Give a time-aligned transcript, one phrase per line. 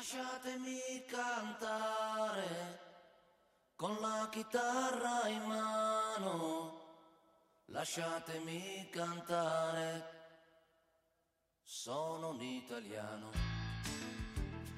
[0.00, 2.78] Lasciatemi cantare
[3.76, 6.72] con la chitarra in mano.
[7.66, 10.02] Lasciatemi cantare.
[11.62, 13.30] Sono un italiano.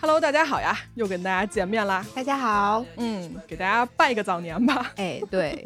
[0.01, 2.05] Hello，大家好呀，又跟大家见面啦。
[2.17, 4.93] 大家好，嗯，给大家拜个早年吧。
[4.97, 5.65] 哎，对，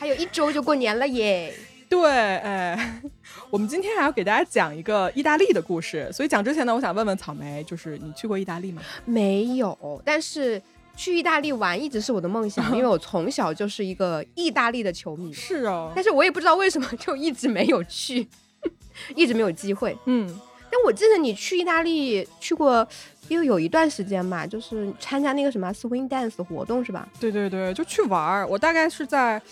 [0.00, 1.56] 还有一周就过年了耶。
[1.90, 3.02] 对，哎，
[3.50, 6.08] 我们今天还要给大家讲一个意大利的故事。
[6.12, 8.80] 所以讲之前呢，我想问问草莓，就是你去过意大利吗？
[9.04, 10.62] 没有，但是
[10.96, 15.32] 去意大利玩一直是我的梦想， 因为我从小就是一个意大利的球迷。
[15.32, 18.28] 是哦，但是我也不知道为什么就一直没有去，
[19.16, 19.98] 一直没有机会。
[20.04, 20.28] 嗯，
[20.70, 22.86] 但我记得你去意大利去过，
[23.26, 27.08] 因为有一段时间嘛，就是参加那个什么 swing dance 活动是吧？
[27.18, 28.46] 对对对，就去玩儿。
[28.46, 29.42] 我大概是在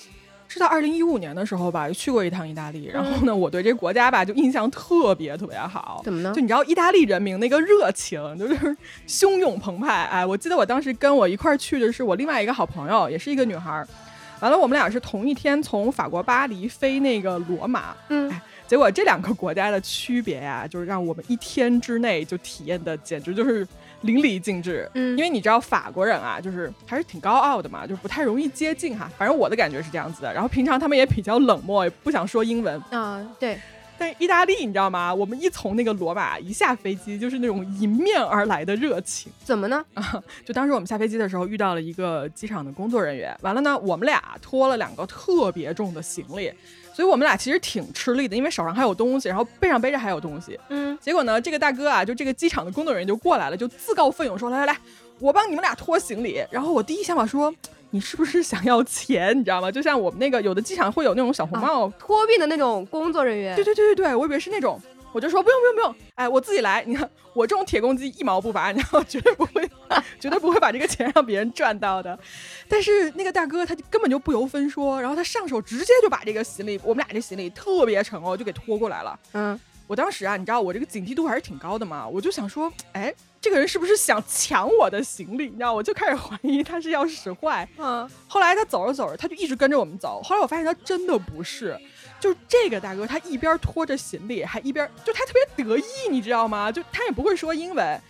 [0.49, 2.87] 是在二零一五年的时候吧，去过一趟意大利。
[2.87, 6.01] 然后呢，我对这个国家吧就印象特别特别好。
[6.03, 6.41] 怎么呢就？
[6.41, 8.77] 你知道意大利人民那个热情，就是
[9.07, 10.05] 汹涌澎湃。
[10.05, 13.87] 哎，我记得我当时跟我一块儿去的是我另外一个好朋友，也是一个女孩儿。
[14.41, 17.95] 完了，我们俩是同一天从法国巴黎飞那个罗马。
[18.09, 23.67] 嗯哎，结果这两个国家的区别呀、就是让我们一天之内就体验的简直就是
[24.03, 24.91] 淋漓尽致。
[24.95, 29.11] 嗯因为你知道法国人啊，就是还是挺高傲的嘛，就是不太容易接近哈。
[29.19, 30.33] 反正我的感觉是这样子的。
[30.33, 32.81] 然后平常他们也比较冷漠，也不想说英文。
[32.91, 33.59] 啊、对，
[33.99, 35.13] 但是意大利你知道吗？
[35.13, 39.33] 我们一从那个罗马一下飞机，就是那种迎面而来的热情。
[39.43, 39.85] 怎么呢？
[39.95, 46.53] 啊 就当时我们下飞机的时候遇到了一个机场的工作人员，完了呢，我们俩拖了两个特别重的行李，
[46.99, 50.59] 所以我们俩其实挺吃力的，因为手上还有东西，然后背上背着还有东西。
[50.69, 54.77] 嗯，结果呢，这个大哥啊，就这个机场的工作人员就过来了，就自告奋勇说：“来来来，
[55.21, 57.55] 我帮你们俩拖行李。”然后我第一想法说
[57.91, 59.39] ：“你是不是想要钱？
[59.39, 59.71] 你知道吗？
[59.71, 63.55] 就像我们那个有的机场会有那种小红帽托运的那种工作人员。
[63.55, 64.81] 对对对对对，我以为是那种，
[65.13, 66.83] 我就说不用不用不用，哎，我自己来。
[66.85, 69.71] 你看我这种铁公鸡一毛不拔，你知道，绝对不会，
[70.21, 72.19] 绝对不会把这个钱让别人赚到的。
[72.69, 79.19] 但是那个大哥他就根本就不由分说，然后他上手直接就把这个行李，我们俩这行李特别沉哦，就给拖过来了。
[79.33, 85.45] 嗯，我当时啊，你知道我这个警惕度还是挺高的嘛，我就想说，哎，这个人是不是想抢我的行李？
[85.45, 87.67] 你知道，我就开始怀疑他是要使坏。
[87.79, 90.21] 嗯，后来他走着走着，他就一直跟着我们走。
[90.23, 91.79] 后来我发现他真的不是，
[92.21, 96.71] 就是这个大哥，他一边拖着行李，还一边就他特别得意，你知道吗？
[96.71, 98.01] 就他也不会说英文，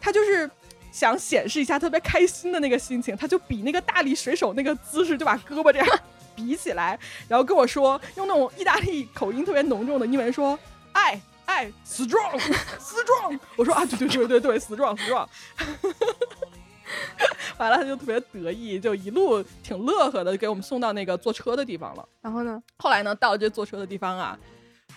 [0.00, 0.48] 他就是
[0.98, 5.88] 想显示一下特别开心的那个心情，他就比那个大力水手那个姿势，就把胳膊这样
[6.34, 6.98] 比起来，
[7.28, 10.58] 然后跟我说，用那种意大利口音特别浓重的英文说，
[10.92, 11.20] 爱。
[11.48, 12.38] 爱 strong
[12.78, 15.26] strong，我说啊，对对对对对，strong strong，
[17.56, 22.06] 完了他就特别得意，就一路挺乐呵的给我们送到那个坐车的地方了。
[22.20, 22.62] 然后呢？
[22.76, 24.38] 后来呢，到这坐车的地方啊，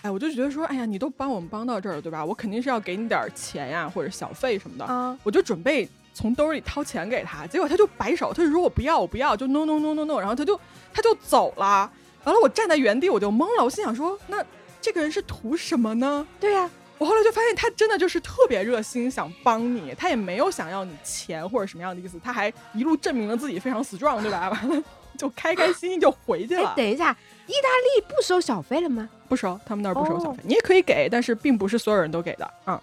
[0.02, 2.24] 哎，我就觉得说，哎呀，你都帮我们帮到这儿了，对吧？
[2.24, 4.84] 我肯定是要给你点儿钱呀，或者小费什么的。
[4.84, 10.58] 啊，我就准备从兜里掏钱给他，结果他就摆手，他就说我不要，我不要，就 no no no no no，然后他就
[10.92, 11.90] 他就走了。
[12.24, 14.44] 完了，我站在原地我就懵了，我心想说，那
[14.80, 16.26] 这个人是图什么呢？
[16.40, 16.68] 对呀、
[16.98, 24.50] 我后来就发现他真的就是特别热心，想帮你，他也没有想要你钱或者什么样的意思，他还一路证明了自己非常 strong，对吧？
[24.50, 24.82] 完了
[25.18, 26.74] 就开开心心就回去哎了，。
[26.76, 29.08] 等一下，意大利不收小费了吗？
[29.32, 32.78] 不收，他们那儿不收小哦费，你也可以给，但是并不是所有人都给的啊、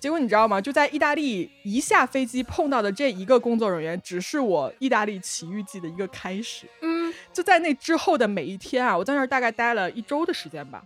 [0.00, 0.58] 结果你知道吗？
[0.58, 6.66] 就在意大利一下飞机碰到的这一个工作人员，只是我意大利奇遇记的一个开始。
[6.80, 10.82] 嗯，就在那之后的每一天啊，我在那儿大概待了一周的时间吧。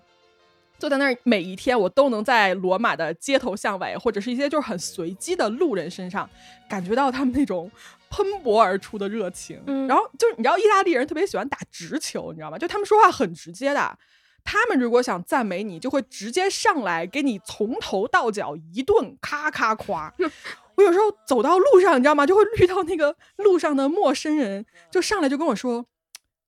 [0.81, 6.29] 就在那儿每一天，我都能在罗马的街头巷尾，或者是一些就是很随机的路人身上，
[6.69, 7.71] 感觉到他们那种
[8.11, 9.61] 喷薄而出的热情。
[9.69, 12.59] 嗯然后就是你知道，意大利人特别喜欢打直球，你知道吗？
[12.59, 13.97] 就他们说话很直接的。
[14.51, 20.11] 他们如果想赞美你，就会直接上来给你从头到脚一顿咔咔夸。
[20.75, 22.25] 我有时候走到路上，你知道吗？
[22.25, 25.85] 就会遇到那个路上的陌生人，就上来就跟我说：“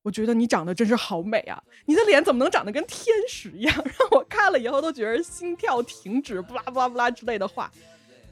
[0.03, 1.63] 我觉得你长得真是好美啊！
[1.85, 7.71] 你的脸怎么能长得跟天使一样？”让我看了以后都觉得心跳停止， 不啦不啦不啦之类的话。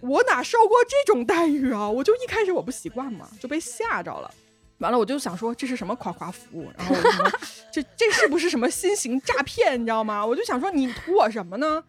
[0.01, 1.91] 我哪受过这种待遇啊？
[1.91, 4.33] 我就一开始我不习惯嘛，就被吓着了。
[4.79, 6.95] 完了，我就想说这是什么夸夸服务，然后
[7.73, 9.81] 这这是不是什么新型诈骗？
[9.81, 10.25] 你知道吗？
[10.25, 11.83] 我就想说你图我什么呢？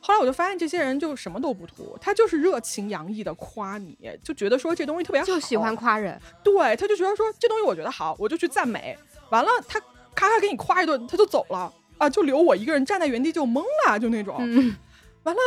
[0.00, 6.18] 后来我就发现这些人就什么都不图，他就是热情洋溢的夸你，就觉得说这东西特别好，就喜欢夸人。
[6.44, 8.96] 对，他就觉得说这东西我觉得好，我就去赞美。
[9.30, 9.80] 完了，他
[10.14, 14.36] 咔咔给你夸一顿，他就走了啊，就留我一个人站在原地就懵了，就那种。
[14.38, 14.74] 嗯，
[15.24, 15.40] 完了，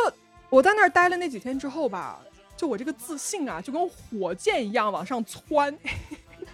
[0.50, 2.20] 我在那儿待了那几天之后吧，
[2.58, 5.76] 就我这个自信啊，就跟火箭一样往上窜，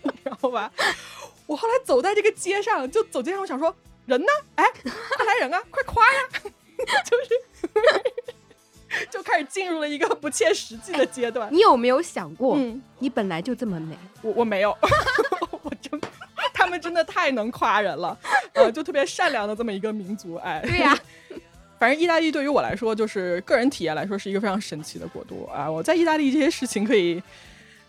[0.07, 0.71] 你知道吧？
[1.45, 3.73] 我后来走在这个街上，就走街上，我想说
[4.05, 4.27] 人呢？
[4.55, 4.65] 哎，
[5.15, 6.19] 快来人啊，快夸呀！
[7.05, 7.29] 就是
[9.11, 11.53] 就开始进入了一个不切实际的阶段。
[11.53, 13.97] 你有没有想过，嗯，你本来就这么美？
[14.21, 14.75] 我我没有，
[15.61, 15.99] 我真，
[16.53, 18.17] 他们真的太能夸人了，
[18.53, 20.97] 呃，就特别善良的这么一个民族，哎，对呀、
[21.79, 25.69] 反正意大利对于我来说，就是个人体验来说，是一个非常神奇的国度啊！
[25.69, 27.21] 我在意大利这些事情可以，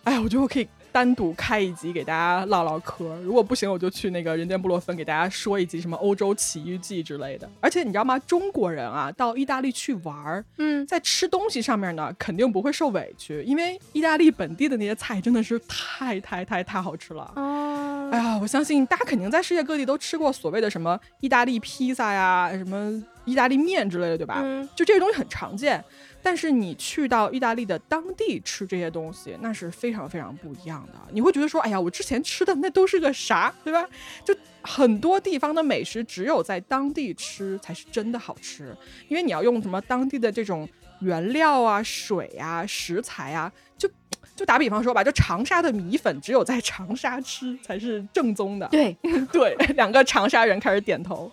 [0.04, 0.68] 哎，我觉得我可以
[0.98, 3.14] 单独开一集给大家唠唠嗑。
[3.22, 7.48] 如果不行，我就去那个人间布洛芬给大家说一集什么欧洲奇遇记之类的。
[7.60, 8.18] 而且你知道吗？
[8.18, 17.32] 中国人啊，到意大利去玩儿，嗯，在吃东西上面呢，肯定不会受委屈，因为意大利本地的那些菜真的是太太太太好吃了。
[17.36, 24.40] 哦，哎呀，我相信大家肯定在世界各地都吃过所谓的什么意大利披萨呀、什么意大利面之类的，对吧？
[24.42, 25.84] 嗯就这些东西很常见。
[26.22, 30.94] 但是你去到意大利的当地吃这些东西，那是非常非常不一样的。
[31.12, 33.88] 你会觉得说，哎呀，我之前吃的那都是个啥，对吧？
[34.24, 38.76] 就很多地方的美食，只有在当地吃才是真的好吃，
[39.08, 40.68] 因为你要用什么当地的这种
[41.00, 43.88] 原料啊、水啊、食材啊，就
[44.34, 48.68] 就打比方说吧，就长沙的米粉，只有在长沙吃才是正宗的。
[48.68, 48.96] 对，
[49.32, 51.30] 对，两个长沙人开始点头。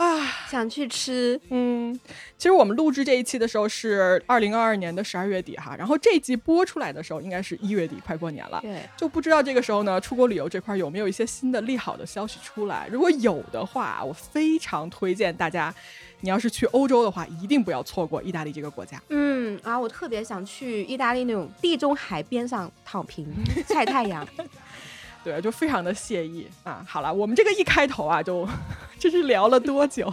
[0.00, 0.18] 啊，
[0.48, 1.92] 想去吃，嗯，
[2.38, 8.58] 其实我们录制这一期的时候是二零二二年的十二月底哈，然后这一集播出来的时候应该是一月底，快过年了。
[8.62, 12.88] 对，就不知道这个时候呢，出国旅游这块有没有一些新的利好的消息出来？
[12.90, 15.74] 如果有的话，我非常推荐大家，
[16.20, 18.98] 你要是去欧洲的话，一定不要错过意大利这个国家。
[19.10, 23.26] 嗯啊，我特别想去意大利那种地中海边上躺平
[23.68, 24.26] 晒太阳。
[25.22, 26.84] 对，就非常的惬意啊。
[26.88, 28.48] 好了，我们这个一开头啊，就
[28.98, 30.12] 这是聊了多久？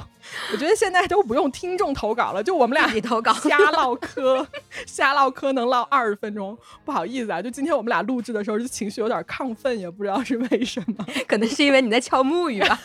[0.51, 4.45] 我觉得现在都不用听众投稿了，就我们俩投稿瞎唠嗑，
[4.85, 6.57] 瞎唠嗑能唠二十分钟。
[6.83, 11.05] 不好意思啊，就今天我们俩录制的时候，就情绪有点亢奋，也不知道是为什么。
[11.27, 12.79] 可能是因为你在敲木鱼吧。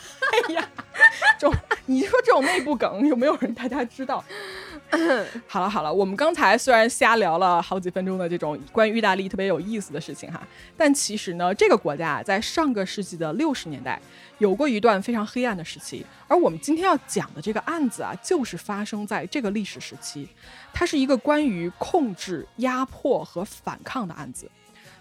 [0.47, 0.69] 哎呀，
[1.37, 1.53] 这种
[1.87, 4.23] 你说这种内部梗有没有人大家知道？
[5.47, 10.41] 好了好了，我们刚才虽然瞎聊了好几分钟的这种关于意大利特别有意思的事情哈，
[10.77, 13.99] 但其实呢，这个国家，在上个世纪的六十年代
[14.37, 20.27] 有过一段非常黑暗的时期，而我们今天要讲的这个案子啊，就是发生在这个历史时期，
[20.71, 24.49] 它是一个关于控制、压迫和反抗的案子。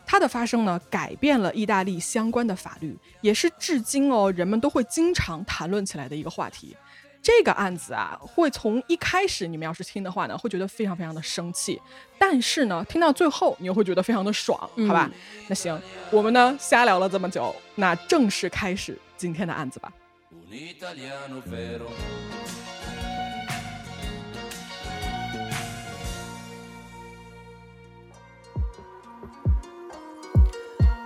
[0.04, 6.76] 它的发生呢，改变了意大利相关的法律，也是至今哦人们都会经常谈论起来的一个话题。
[7.22, 11.80] 这个案子啊，会从一开始你们要是听的话呢，会觉得非常非常的生气，
[12.18, 14.58] 但是呢，听到最后你又会觉得非常的爽，
[14.88, 15.08] 好吧？
[15.46, 15.80] 那行，
[16.10, 19.92] 我们呢瞎聊了这么久，那正式开始今天的案子吧。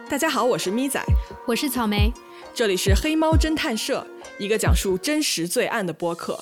[0.09, 1.05] 大家好，我是咪仔，
[1.47, 2.11] 我是草莓，
[2.55, 4.07] 这里是黑猫侦探社，
[4.39, 6.39] 一个讲述真实罪案的播客。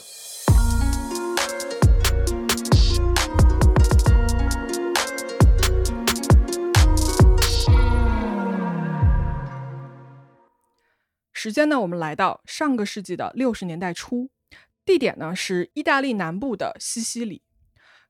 [11.32, 14.30] 时间呢，我们来到上个世纪的六十年代初，
[14.84, 17.42] 地点呢是意大利南部的西西里。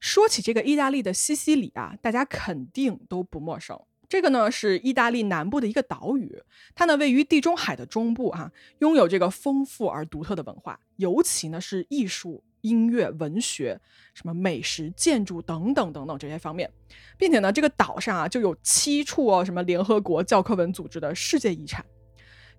[0.00, 3.78] 说起这个意大利的西西里啊，大家肯定都不陌生。
[4.14, 6.40] 这个呢是意大利南部的一个岛屿，
[6.72, 13.76] 它呢位于地中海的中部啊，拥有这个丰富而独特的文化，尤其呢是艺术、音乐、文学、
[14.14, 16.70] 什么美食、建筑等等等等这些方面，
[17.18, 21.84] 并且呢这个岛上啊就有七处哦什么联合国教科文组织的世界遗产。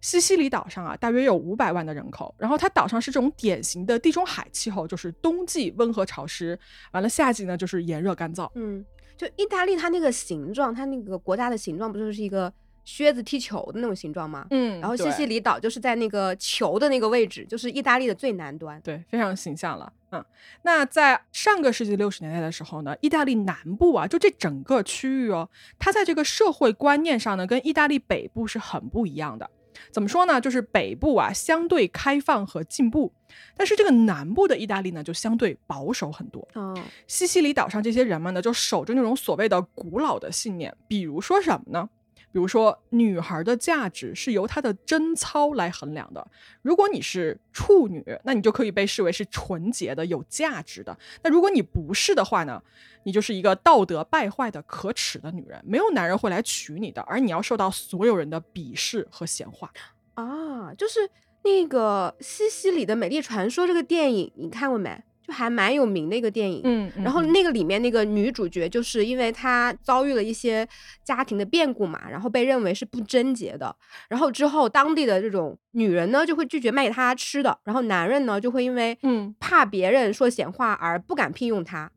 [0.02, 6.60] 西西里岛上啊，大约有五百万的人口，然后它岛上是这种典型的地中海气候，就是冬季温和潮湿，
[6.92, 8.52] 完了夏季呢就是炎热干燥。
[8.56, 8.86] 嗯，
[9.18, 12.52] 就意大利它那个形状，它那个国家的形状不就是一个
[12.84, 14.46] 靴子踢球的那种形状吗？
[14.52, 18.80] 嗯然后西西里岛就是在那个球的那个位置，就是意大利的最南端。
[18.82, 19.92] 对，非常形象了。
[20.12, 20.24] 嗯，
[20.62, 29.50] 那在上个世纪六十年代的时候呢，意大利南部啊，就这整个区域哦，它在这个社会观念上呢，跟意大利北部是很不一样的。
[29.92, 30.40] 怎么说呢？
[30.40, 33.14] 就是北部啊相对开放和进步，
[33.56, 36.48] 但是这个南部的意大利呢就相对保守很多。
[36.54, 36.78] 哦，
[37.08, 41.90] 西西里岛上这些人们呢，就守着那种所谓的古老的信念，比如说什么呢？
[42.32, 46.28] 比如说，女孩的价值是由她的贞操来衡量的。
[46.62, 50.98] 如果你是处女，那你就可以被视为是纯洁的、有价值的。
[51.24, 52.62] 那如果你不是的话呢，
[53.06, 59.72] 你就是一个道德败坏的、可耻的女人，没有男人会来娶你的，而你要受到所有人的鄙视和闲话。
[60.16, 61.00] 啊，就是
[61.44, 65.04] 那个西西里的美丽传说这个电影，你看过没？
[65.22, 66.62] 就还蛮有名的一个电影。
[66.64, 70.68] 嗯，然后那个里面那个女主角，就是因为她遭遇了一些
[71.04, 73.76] 家庭的变故嘛，然后被认为是不贞洁的。
[74.08, 81.92] 然后之后当地的这种女人呢，就会拒绝卖给她吃的，然后男人呢就会因为嗯怕别人说闲话而不敢聘用她。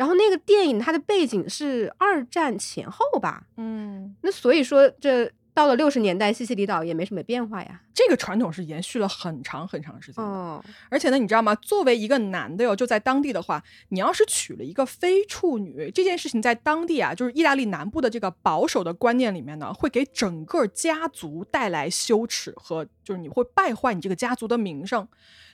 [0.00, 3.42] 然后那个电影它的背景是二战前后吧？
[3.58, 7.82] 嗯，那所以说这到了六十年代，西西里岛也没什么变化呀。
[7.92, 10.30] 这个传统是延续了很长很长时间的。
[10.30, 11.54] 哦，而且呢，你知道吗？
[11.56, 25.06] 作为一个男的哟，就在当地的话，你要是娶了一个非处女，这件事情在当地啊，就是意大利南部的这个保守的观念里面呢，会给整个家族带来羞耻和就是你会败坏你这个家族的名声。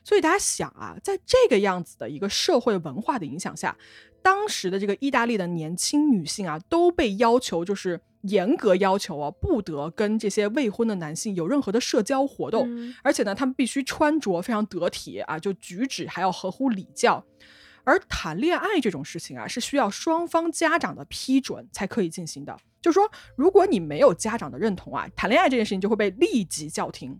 [0.05, 3.77] 所以大家想啊，在这个样子的一个社会文化的影响下，
[4.27, 12.65] 当时的这个意大利的年轻女性啊，都被要求就是严格要求啊，不得跟这些未婚的男性有任何的社交活动。
[12.67, 17.25] 嗯而且呢，他们必须穿着非常得体啊，就举止还要合乎礼教。
[17.85, 22.59] 而谈恋爱这种事情啊，是需要双方家长的批准才可以进行的。
[22.83, 27.17] 就是说，如果你没有家长的认同啊，谈恋爱这件事情就会被立即叫停。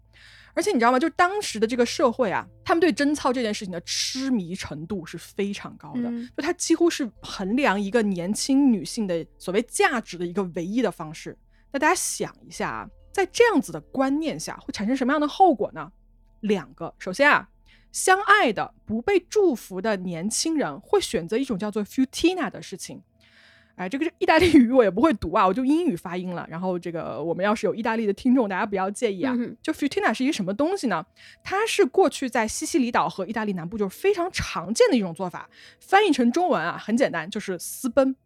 [0.57, 0.99] 而且你知道吗？
[0.99, 11.37] 就当时的这个社会啊，他们对贞操这件事情的痴迷程度是非常高的，嗯就它几乎是衡量一个年轻女性的所谓价值的一个唯一的方式。
[11.71, 15.93] 那大家想一下啊，在这样子的观念下，会产生什么样的后果呢？
[16.41, 17.47] 两个，首先啊，
[17.93, 23.03] 相爱的不被祝福的年轻人会选择一种叫做 futina 的事情。
[23.77, 26.47] 哎，这个是意大利语我也不会读啊，我就英语发音了。
[26.51, 29.35] 然后这个我们要是有意大利的听众，大家不要介意啊。
[29.37, 31.05] 嗯就 futina 是一个什么东西呢？
[31.45, 38.17] 它是过去在西西里岛和意大利南部就是非常常见的一种做法，翻译成中文啊很简单，就是私奔。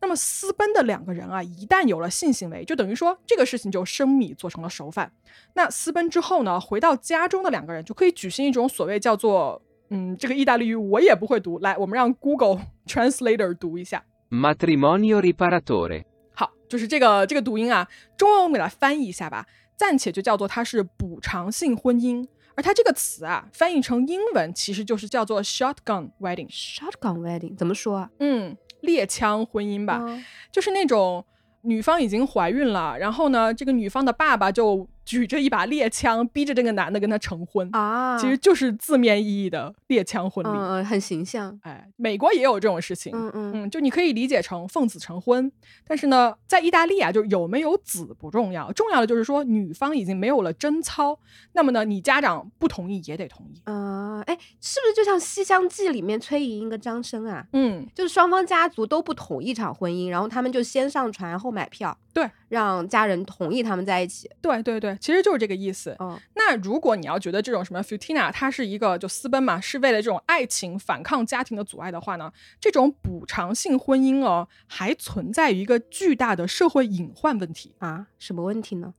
[0.00, 5.12] 那么私奔的两个人啊，一旦有了性行为，就等于说这个事情就生米做成了熟饭。
[5.54, 14.04] 那私奔之后呢，回到家中的两个人就可以举行一种所谓叫做嗯，这个意大利语我也不会读，来，我们让 Google Translator 读一下。
[14.32, 16.04] Matrimonio riparatore.
[16.34, 17.86] 好，就是这个这个读音啊，
[18.16, 19.46] 中文我们给它翻译一下吧，
[19.76, 22.26] 暂且就叫做它是补偿性婚姻。
[22.54, 28.10] 而它这个词啊，翻译成英文其实就是叫做 shotgun wedding，shotgun wedding 怎么说啊？
[28.20, 30.18] 嗯，猎枪婚姻吧，哦
[30.50, 31.24] 就是那种
[31.62, 40.50] 女方已经怀孕了，然后呢，这个女方的爸爸就举着一把猎枪，逼着这个男的跟他成婚，啊，其实就是字面意义的猎枪婚礼。
[40.50, 41.58] 嗯嗯很形象。
[41.62, 45.50] 哎，美国也有这种事情，嗯嗯嗯，就你可以理解成奉子成婚，
[45.86, 51.18] 但是呢，在意大利啊，就有没有子不重要，重要的就是说女方已经没有了贞操，
[51.52, 53.60] 那么呢，你家长不同意也得同意。
[53.64, 57.46] 啊，哎，是不是就像《西厢记》里面崔莹莹跟张生啊？
[57.52, 64.30] 嗯，就是双方家族都不同意一场婚姻，然后他们就先上船后买票，对，让家人同意他们在一起。
[64.40, 65.96] 对对对，其实就是这个意思。
[65.98, 77.74] 嗯，那如果你要觉得这种什么 futina 它是一个就私奔嘛，是为了这种爱情反抗家庭的阻碍的话呢，这种补偿性婚姻哦，还存在于一个巨大的社会隐患问题。
[77.78, 78.92] 啊，什么问题呢？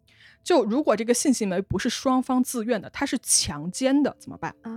[0.44, 4.54] 就如果这个性行为不是双方自愿的，它是强奸的，怎么办？
[4.64, 4.72] 啊，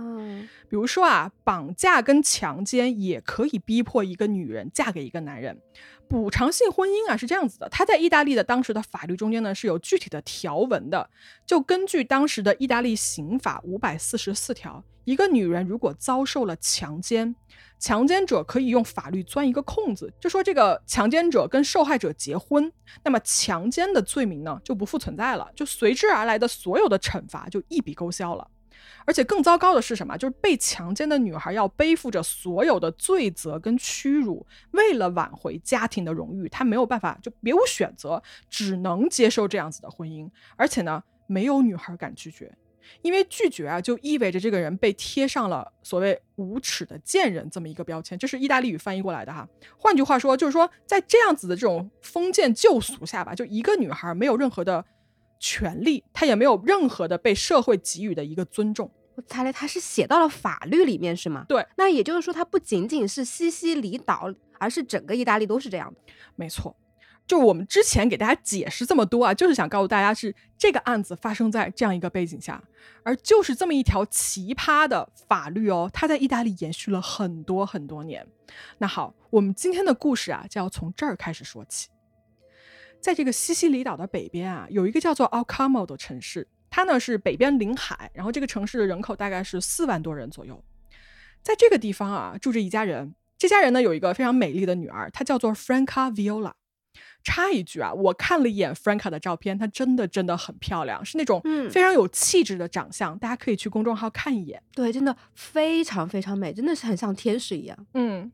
[0.69, 5.61] 比如说啊，绑架跟强奸也可以逼迫一个女人嫁给一个男人。
[6.07, 11.09] 补偿性婚姻啊是这样子的，它在意大利的当时的法律中间呢是有具体的条文的。
[11.45, 17.35] 就根据当时的意大利刑法五百四十四条，一个女人如果遭受了强奸，
[17.79, 22.71] 强奸者可以用法律钻一个空子，就说这个强奸者跟受害者结婚，
[23.03, 28.47] 那么强奸的罪名呢就不复存在了，就随之而来的所有的惩罚就一笔勾销了。
[29.05, 30.17] 而且更糟糕的是什么？
[30.17, 40.29] 就是被强奸的女孩要背负着所有的罪责跟屈辱，为了挽回家庭的荣誉，她没有办法，就别无选择，只能接受这样子的婚姻。
[40.55, 42.55] 而且呢，没有女孩敢拒绝，
[43.01, 49.47] 因为拒绝啊，就意味着这个人被贴上了所谓无耻的贱人这么一个标签，这是意大利语翻译过来的哈。
[49.77, 54.83] 换句话说，就是说在这样子的这种封建旧俗下吧，就一个女孩没有任何的
[55.39, 58.91] 权利，她也没有任何的被社会给予的一个尊重。
[59.15, 61.43] 我猜来他是写到了法律里面是吗？
[61.49, 65.99] 对，那也就是说，它不仅仅是西西里岛，而是整个意大利都是这样的。
[66.35, 66.75] 没错，
[67.27, 72.63] 就我们之前给大家解释这么多啊，就是想告诉大家是这个案子发生在这样一个背景下，
[73.03, 78.25] 而就是这么一条奇葩的法律哦，它在意大利延续了很多很多年。
[78.77, 81.89] 那好，我们今天的故事啊，就要从这儿开始说起。
[83.01, 90.63] 在这个西西里岛的北边啊，有一个叫做 Alcamo 的城市，它呢是北边临海，然后这个城市的人口大概是四万多人左右。
[91.43, 96.53] 在这个地方啊，住着一家人，这家人呢有一个非常美丽的女儿，她叫做 Franca Viola。
[97.27, 104.63] 插一句啊，我看了一眼 Franca 的照片，她真的真的很漂亮，是那种嗯非常有气质的长相，大家可以去公众号看一眼。
[104.73, 107.77] 对，真的非常非常美，真的是很像天使一样。
[107.95, 108.31] 嗯，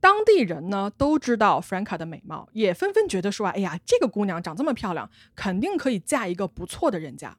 [0.00, 7.36] 当地人呢都知道 Franca 的美貌，也纷纷觉得说，哎呀，这个姑娘长这么漂亮，肯定可以嫁一个不错的人家。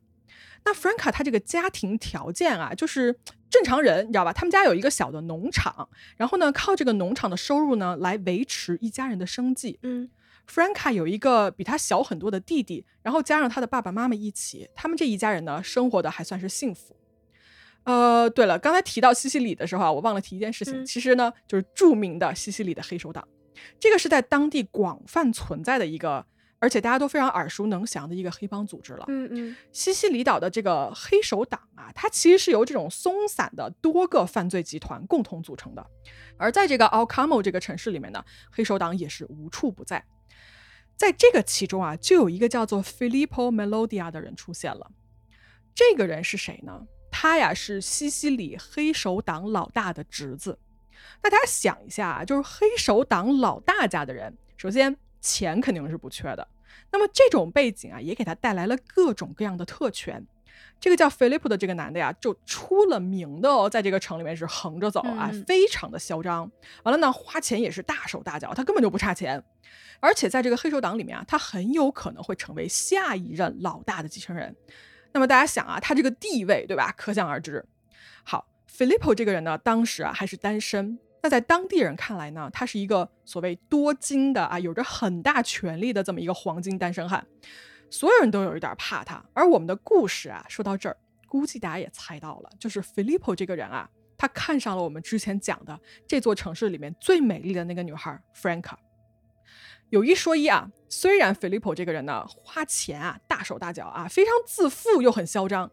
[0.63, 3.19] 那 Franca 她这个家庭条件啊，就是
[3.50, 4.31] 正常人，你知道吧？
[4.31, 9.77] 他们家有一个小的农场，然后呢，靠这个农场的收入呢，来维持一家人的生计。
[9.83, 10.10] 嗯
[10.47, 16.95] Franca 有一个比他小很多的弟弟，然后加上他的爸爸妈妈一起，他们这一家人呢，生活的还算是幸福。
[17.85, 23.27] 呃，对了，刚才提到西西里的时候啊，我忘了提一件事情，嗯其实呢，就是著名的西西里的黑手党，
[23.79, 26.25] 这个是在当地广泛存在的一个，
[26.59, 29.03] 而且大家都非常耳熟能详的一个黑帮组织了。
[29.09, 35.85] 嗯嗯西西里岛的这个黑手党啊，它其实是由这种松散的多个犯罪集团共同组成的。
[36.38, 40.01] 而在这个 Alcamo 这个城市里面呢，黑手党也是无处不在。
[40.95, 44.91] 在这个其中啊，就有一个叫做 Filippo Melodia 的人出现了。
[45.75, 46.88] 这个人是谁呢？
[47.12, 50.57] 他呀是西西里黑手党老大的侄子。
[51.21, 56.47] 大家想一下啊，就是黑手党老大家的人，首先钱肯定是不缺的，
[56.91, 60.25] 那么这种背景啊，也给他带来了各种各样的特权。
[60.83, 66.51] 这个叫 Philip 的这个男的呀，就出了名的哦，在这个城里面是横着走啊，嗯非常的嚣张。
[66.83, 69.41] 完了呢，花钱也是大手大脚，他根本就不差钱。
[70.01, 74.53] 而且在这个黑手党里面啊，他很有可能会成为下一任老大的继承人。
[75.13, 76.93] 那么大家想啊，他这个地位，对吧？
[76.97, 77.63] 可想而知。
[78.25, 80.99] 好，Filippo 这个人呢，当时啊还是单身。
[81.21, 87.25] 那在当地人看来呢，他是一个所谓多金的啊，有着很大权力的这么一个黄金单身汉，
[87.93, 89.23] 所有人都有一点怕他。
[89.35, 90.97] 而我们的故事啊，说到这儿，
[91.27, 98.73] 估计大家也猜到了，就是 Filippo 这个人啊，他看上了我们之前讲的这座城市里面最美丽的那个女孩 Franca。
[99.91, 105.69] 有一说一啊，虽然 Filippo 这个人呢花钱啊大手大脚啊，非常自负又很嚣张，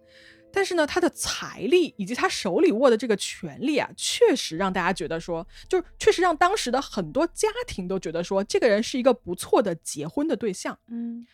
[0.52, 10.78] 但是呢，他的财力以及他手里握的这个权力啊，确实让大家觉得说，就是确实让当时的很多家庭都觉得说，这个人是一个不错的结婚的对象。
[10.88, 11.26] 嗯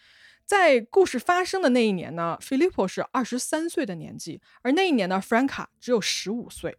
[0.46, 6.76] 在故事发生的那一年呢，Filippo 是二十三岁的年纪，而那一年呢，Franca 只有十五岁。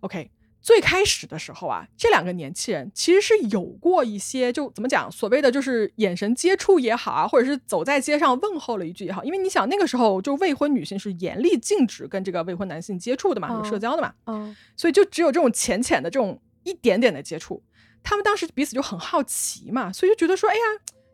[0.00, 0.30] OK，
[0.62, 17.62] 最开始的时候啊，这两个年轻人其实是有过一些，就怎么讲，所谓的就是眼神接触也好啊，或者是走在街上问候了一句也好，因为你想那个时候就未婚女性是严厉禁止跟这个未婚男性接触的嘛，有哦社交的嘛，哦所以就只有这种浅浅的这种一点点的接触。
[18.02, 20.60] 他们当时彼此就很好奇嘛，所以就觉得说，哎呀，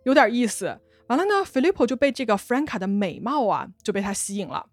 [0.04, 0.78] 有点意思。
[1.08, 4.66] 完了呢，Filippo 就被这个 Franca 的美貌啊，就被他吸引了。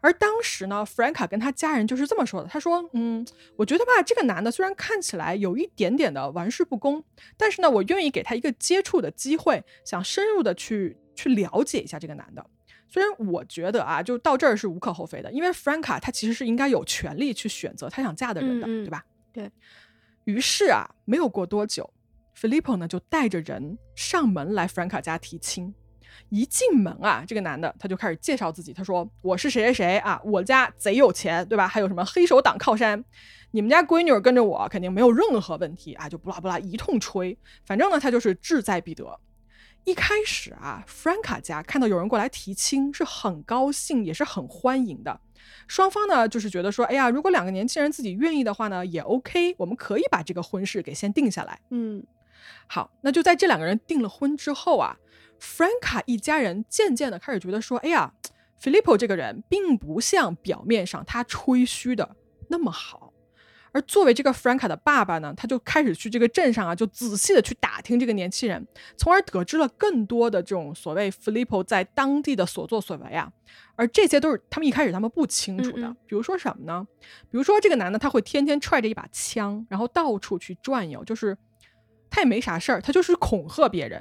[0.00, 3.24] 而当时呢，Franca 跟他家人就是这么说的：“他说，嗯，
[3.56, 7.04] 我觉得吧，这个男的虽然看起来有一点点的玩世不恭，
[7.36, 12.44] 但是呢，我愿意给他一个接触的机会，想深入的去去了解一下这个男的。
[12.88, 19.04] 虽然我觉得啊，就到这儿是无可厚非的，因为 Franca 她其实是应该有权利去选择她想嫁的人的，嗯嗯对吧？
[19.32, 19.50] 对
[20.24, 21.88] 于是啊，没有过多久
[22.38, 25.74] ，Filippo 呢就带着人上门来 Franca 家提亲。
[26.28, 31.66] 一进门啊，这个男的他就开始介绍自己，他说：“我是谁谁谁啊，我家贼有钱，对吧？
[31.66, 33.02] 还有什么黑手党靠山，
[33.50, 39.18] 你们家闺女跟着我肯定没有任何问题啊！”就不拉不拉一通吹，反正呢他就是志在必得。
[39.84, 45.18] 一开始啊，Franca 家看到有人过来提亲是很高兴，也是很欢迎的。
[45.66, 51.58] 双方呢就是觉得说，哎呀，如果两个年轻人自己愿意的话呢，也 OK，我们可以把这个婚事给先定下来。
[51.70, 52.04] 嗯
[52.66, 54.96] 好，那就在这两个人订了婚之后啊
[55.40, 58.12] ，Franca 一家人渐渐的开始觉得说，哎呀
[58.60, 62.16] ，Filippo 这个人并不像表面上他吹嘘的
[62.48, 63.12] 那么好。
[63.74, 68.66] 而作为这个 Franca 的爸爸呢，他就开始去这个镇上啊，就仔细的去打听这个年轻人，
[68.98, 73.32] 从而得知了更多的这种所谓 Filippo 在当地的所作所为啊。
[73.74, 76.86] 而这些都是他们一开始他们不清楚的，嗯嗯比如说什么呢？
[77.30, 81.34] 比如说这个男的他会天天揣着一把枪，然后到处去转悠，就是
[82.12, 83.92] 他也没啥事儿，他就是恐吓别人。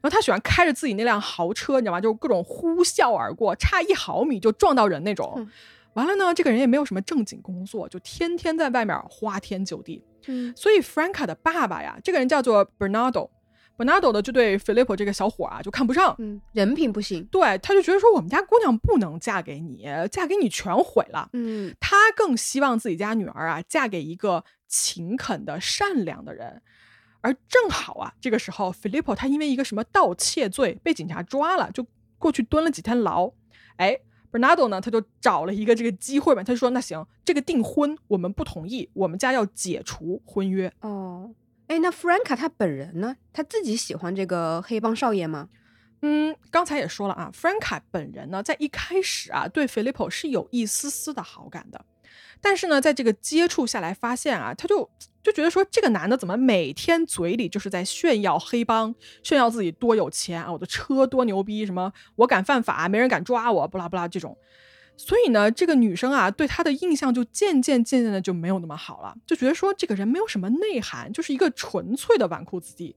[0.00, 2.00] 然后他喜欢开着自己那辆豪车，你知道吗？
[2.00, 5.34] 就各种呼啸而过，差一毫米就撞到人那种。
[5.36, 5.48] 嗯
[5.94, 10.04] 完了呢，这个人也没有什么正经工作，就天天在外面花天酒地。
[10.26, 13.28] 嗯所以 Franca 的爸爸呀，这个人叫做 Bernardo。
[13.76, 17.24] Bernardo 呢就对 Filippo 这个小伙啊就看不上，嗯，人品不行。
[17.24, 21.28] 对，他就觉得说我们家姑娘不能嫁给你，嫁给你全毁了。
[21.32, 26.62] 嗯他更希望自己家女儿啊嫁给一个勤恳的、善良的人。
[27.20, 31.86] 而正好啊，这个时候 Filippo 他因为一个什么盗窃罪被警察抓了，就
[32.18, 33.30] 过去蹲了几天牢。
[33.76, 33.98] 哎
[34.30, 40.72] ，Bernardo 呢，他就找了一个这个机会嘛，他就说那行，这个订婚我们不同意，我们家要解除婚约。
[40.80, 41.34] 哦，
[41.66, 43.16] 哎，那 Franca 她本人呢？
[43.32, 45.48] 他自己喜欢这个黑帮少爷吗？
[46.02, 51.84] 嗯，刚才也说了啊，Franca 本人呢，在一开始啊，对 Filippo 是有一丝丝的好感的，
[52.40, 54.88] 但是呢，在这个接触下来，发现啊，他就
[55.22, 64.36] 就觉得说，这个男的怎么每天嘴里就是在炫耀黑帮，炫耀自己多有钱啊，我的车多牛逼，什么我敢犯法，没人敢抓我，不拉不拉这种。
[64.96, 72.94] 所以呢，这个女生啊，对他的印象就渐渐渐渐的就没有那么好了，就觉得说这个人没有什么内涵，就是一个纯粹的纨绔子弟，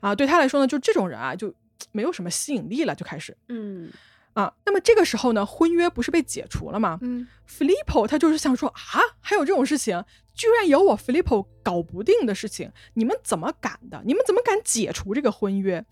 [0.00, 1.54] 啊，对他来说呢，就这种人啊，就
[1.92, 3.36] 没有什么吸引力了，就开始。
[3.48, 3.90] 嗯。
[4.34, 4.52] 啊。
[4.64, 6.98] 那么这个时候呢，婚约不是被解除了吗？
[7.02, 14.00] 嗯 Filippo 他就是想说啊，还有这种事情，居然有我 Filippo 搞不定的事情，你们怎么敢的？
[14.06, 15.84] 你们怎么敢解除这个婚约？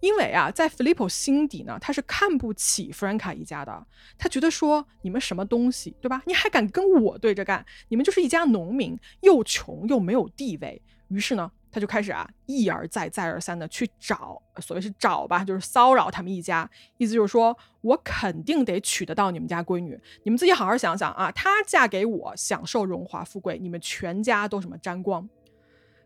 [0.00, 3.84] 因为啊，在 Filippo 心底呢，他是看不起 Franca 一家的。
[4.16, 6.22] 他觉得说你们什么东西，对吧？
[6.26, 7.66] 你还敢跟我对着干？
[7.88, 10.80] 你们就是一家农民，又穷又没有地位。
[11.08, 16.68] 于是呢，他就开始啊，一而再再而三的去找，所谓是找吧，就是骚扰他们一家。
[16.96, 19.98] 意思就是说我肯定得娶得到你们家闺女。
[20.24, 25.28] 你们自己好好想想啊，她嫁给我，享受荣华富贵，你们全家都什么沾光。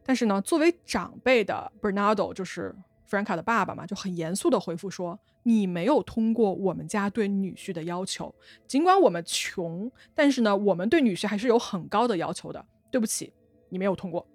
[0.04, 2.74] 但是呢，作为长辈的 Bernardo 就是
[3.08, 8.34] Franca 的爸爸嘛，就很严肃的回复说：“你没有通过我们家对女婿的要求，
[8.66, 12.62] 尽管我们穷，但是呢，我们对女婿还是有很高的要求的。
[12.90, 13.32] 对不起，
[13.70, 14.26] 你没有通过。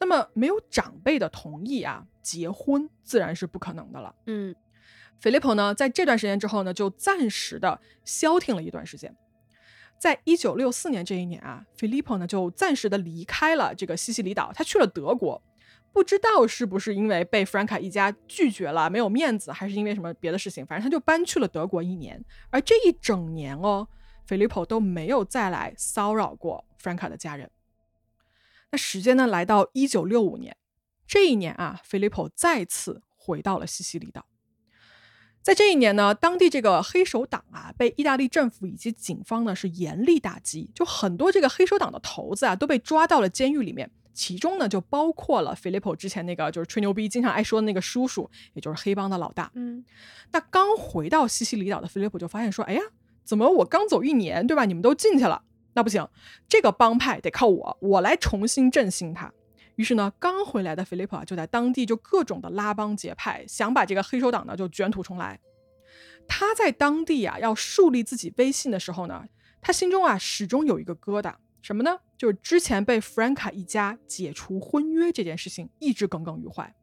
[0.00, 4.12] 那么没有长辈的同意啊，结婚自然是不可能的了。
[4.26, 4.52] 嗯
[5.20, 9.14] Filippo 呢，在这段时间之后呢，就暂时的消停了一段时间。
[9.98, 15.42] 在一九六四年这一年啊，Filippo 呢就暂时的离开了这个西西里岛，他去了德国。
[15.92, 22.24] 不知道是不是因为被 Franca 一家拒绝了，没有面子，还是因为什么别的事情，反正他就搬去了德国一年。
[22.48, 23.86] 而这一整年哦
[24.26, 27.50] ，Filippo 都没有再来骚扰过 Franca 的家人。
[28.72, 30.56] 那时间呢，来到一九六五年，
[31.06, 34.26] 这一年啊，Filippo 再次回到了西西里岛。
[35.42, 49.50] 在这一年呢，当地这个黑手党啊，被意大利政府以及警方呢是严厉打击，就很多这个黑手党的头子啊都被抓到了监狱里面，其中呢就包括了 Filippo 之前那个就是吹牛逼经常爱说的那个叔叔，也就是黑帮的老大。
[49.54, 49.82] 嗯
[50.30, 52.82] 那刚回到西西里岛的 Filippo 就发现说，哎呀，
[53.24, 54.66] 怎么我刚走一年，对吧？
[54.66, 56.08] 你们都进去了，那不行，
[56.48, 59.32] 这个帮派得靠我，我来重新振兴它。
[59.76, 65.40] 于是呢，刚回来的菲利普啊就在当地就各种的拉帮结派，想把这个黑手党呢就卷土重来。
[66.28, 69.24] 他在当地啊要树立自己威信的时候呢，
[69.60, 71.98] 他心中啊始终有一个疙瘩，什么呢？
[72.18, 76.74] 就是之前被弗兰卡一家解除婚约这件事情一直耿耿于怀。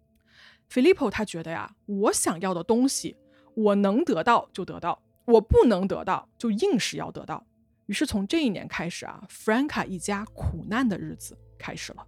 [0.67, 3.15] 菲利普他觉得呀，我想要的东西，
[3.54, 7.45] 我能得到就得到，我不能得到就硬是要得到。
[7.88, 12.06] 于是从这一年开始啊，Franca 一家苦难的日子开始了。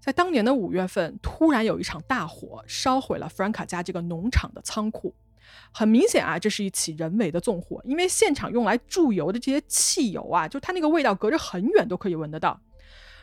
[0.00, 5.14] 在当年的五月份，突然有一场大火烧毁了 Franca 家这个农场的仓库。
[5.72, 12.60] 很明显啊，这是一起人为的纵火，因为现场用来注油的这些汽油啊，就它那个味道隔着很远都可以闻得到。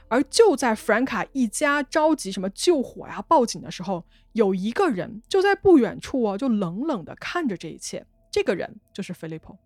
[0.08, 8.06] 而就在 Franca 一家着急什么救火呀、报警的时候，有一个人就在不远处哦，就冷冷的看着这一切。
[8.30, 9.58] 这个人就是 Filippo。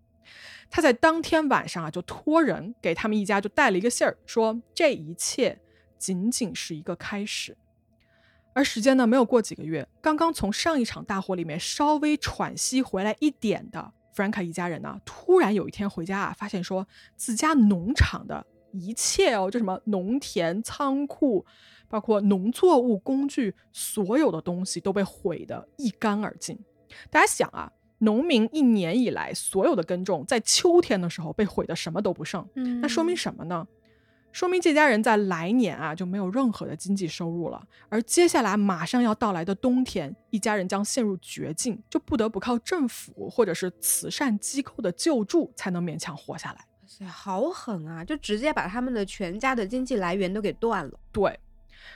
[0.70, 5.60] 他在当天晚上啊，就托人给他们一家就带了一个信儿，说这一切
[5.98, 7.56] 仅仅是一个开始。
[8.52, 21.44] 而时间呢，没有过几个月，刚刚从上一场大火里面稍微喘息回来一点的 Franca 一家人呢，突然有一天回家啊，发现说自家农场的一切哦，就什么农田、仓库，
[21.88, 26.58] 包括农作物、工具，所有的东西都被毁得一干二净。
[27.08, 33.66] 大家想啊，农民一年以来所有的耕种，在秋天的时候被毁得什么都不剩，嗯那说明什么呢？
[34.32, 46.58] 说明这家人在来年啊就没有任何的经济收入了，而接下来马上要到来的冬天，一家人将陷入绝境，就不得不靠政府或者是慈善机构的救助才能勉强活下来。
[46.58, 48.04] 哇塞，好狠啊！
[48.04, 50.92] 就直接把他们的全家的经济来源都给断了。
[51.10, 51.36] 对，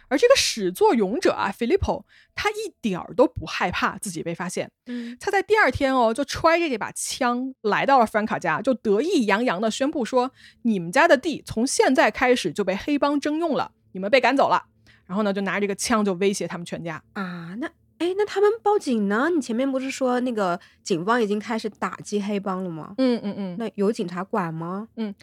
[0.08, 4.70] 而这个始作俑者啊，Filippo，他一点儿都不害怕自己被发现。
[4.86, 14.64] 嗯他在第二天哦，就揣着这把枪来到了 Franca 家，就得意洋洋地宣布说：“你们家的地从现在开始就被黑帮征用了，你们被赶走了。”
[15.06, 17.02] 然后呢，就拿着这个枪就威胁他们全家。
[17.12, 17.66] 啊，那
[17.98, 19.30] 哎，那他们报警呢？
[19.30, 22.94] 你前面不是说那个警方已经开始打击黑帮了吗？
[22.98, 24.88] 嗯嗯嗯，那有警察管吗？
[24.96, 25.14] 嗯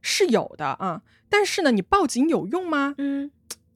[0.00, 2.94] 是有的啊，但是呢，你报警有用吗？
[2.98, 3.30] 嗯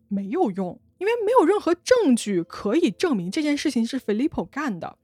[0.09, 4.99] 没有用，因为没有任何证据可以证明这件事情是 Filippo 干的。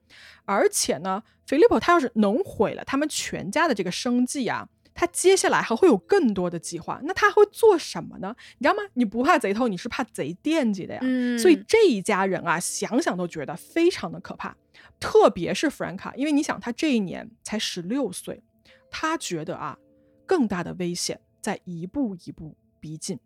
[0.45, 7.01] 而且呢，Filippo 他要是能毁了他们全家的这个生计啊，他接下来还会有更多的计划。
[7.05, 8.35] 那他会做什么呢？
[8.59, 8.83] 你知道吗？
[8.95, 11.01] 你不怕贼偷，你是怕贼惦记的呀。
[11.03, 14.57] 嗯所以这一家人啊，想想都觉得非常的可怕。
[14.99, 18.43] 特别是 Franca，因为你想，他这一年才十六岁，
[18.91, 19.79] 他觉得啊，
[20.27, 23.19] 更大的危险在一步一步逼近。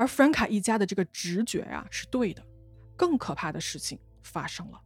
[0.00, 2.42] 而弗兰卡一家的这个直觉呀、是对的，
[2.96, 4.80] 更可怕的事情发生了。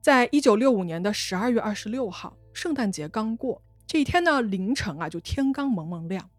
[0.00, 6.30] 在一九六五年的十二月二十六号，圣诞节刚过，这一天呢凌晨啊就天刚蒙蒙亮，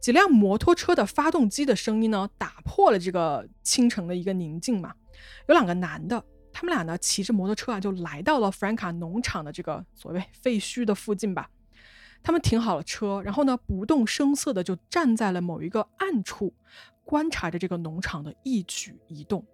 [0.00, 4.94] 几辆摩托车的发动机的声音呢打破了这个清晨的一个宁静嘛。
[5.48, 11.50] 有两个男的，他们俩呢骑着摩托车啊就来到了弗兰卡农场的这个所谓废墟的附近吧。
[12.22, 16.52] 他们停好了车，然后呢不动声色的就站在了某一个暗处，
[17.04, 19.44] 观察着这个农场的一举一动。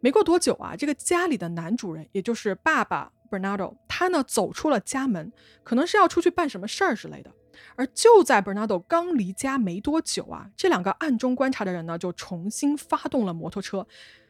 [0.00, 7.30] 没过多久啊，这个家里的男主人，也就是爸爸 Bernardo，他呢走出了家门，可能是要出去办什么事儿之类的。
[7.74, 13.86] 而就在 Bernardo 刚离家没多久啊，这两个暗中观察的人呢就重新发动了摩托车，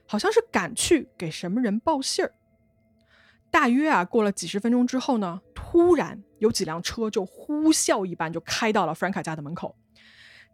[0.06, 2.32] 好像是赶去给什么人报信儿。
[3.50, 9.76] 大约啊过了几十分钟之后呢，突然有几辆车就呼啸一般就开到了 Franca 家的门口。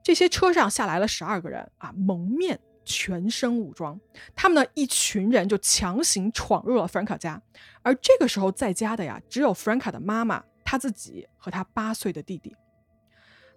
[0.03, 2.59] 这些车上下来了十二个人啊，蒙面。
[2.85, 4.01] 全身武装，
[4.35, 7.41] 他们呢一群人就强行闯入了 Franca 家，
[7.83, 12.57] 而这个时候在家的呀，只有 Franca 的妈妈、他自己和他八岁的弟弟。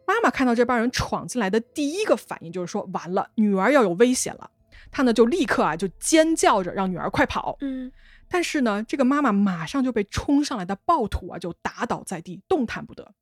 [0.05, 4.51] 妈妈看到这帮人闯进来的第一个反应就是说：“完了，女儿要有危险了。”
[4.91, 7.57] 她呢就立刻啊就尖叫着让女儿快跑。
[7.61, 7.91] 嗯，
[8.35, 13.13] 但是呢，这个妈妈马上就被冲上来的暴徒啊就打倒在地，动弹不得。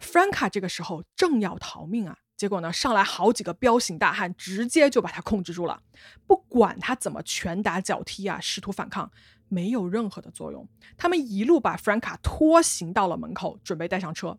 [0.00, 2.16] Franca 这个时候正要逃命啊。
[2.38, 5.82] 结果呢，上来好几个彪形大汉，直接就把他控制住了。
[6.26, 9.12] 不管他怎么拳打脚踢啊，试图反抗，
[9.50, 10.66] 没有任何的作用。
[10.96, 14.38] 他们一路把 Franca 拖行到了门口，准备带上车。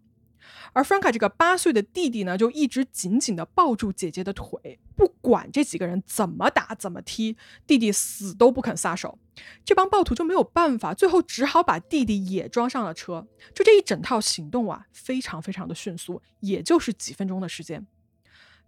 [0.74, 9.18] 而 Franca 这个八岁的弟弟呢，就一直紧紧的抱住姐姐的腿，不管这几个人怎么打怎么踢，弟弟死都不肯撒手。
[9.64, 13.28] 这帮暴徒就没有办法，最后只好把弟弟也装上了车。
[13.56, 17.86] 就这一整套行动啊，非常非常的迅速，也就是几分钟的时间。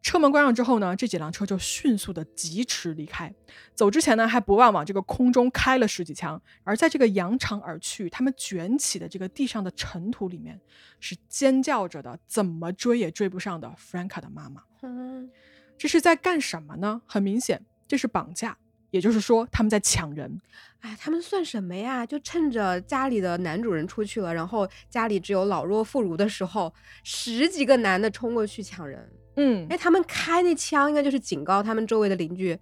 [0.03, 3.33] 车门关上之后呢，这几辆车就迅速的疾驰离开。
[3.73, 6.39] 走之前呢，还不忘往这个空中开了十几枪。
[6.65, 10.59] 而在这个扬长而去，他们卷起的这个地上的尘土里面，
[10.99, 14.61] 是尖叫着的，怎么追也追不上的 Franca 的妈妈。
[14.83, 15.31] 嗯，
[15.77, 17.01] 这是在干什么呢？
[17.05, 18.57] 很明显，这是绑架，
[18.91, 20.41] 也就是说他们在抢人。
[20.81, 22.05] 哎，他们算什么呀？
[22.05, 26.73] 就趁着家里的男主人出去了，然后家里只有老弱妇孺的时候，
[27.05, 29.09] 十几个男的冲过去抢人。
[29.35, 32.57] 嗯，哎，他们开那枪应该就是警告他们周围的邻居，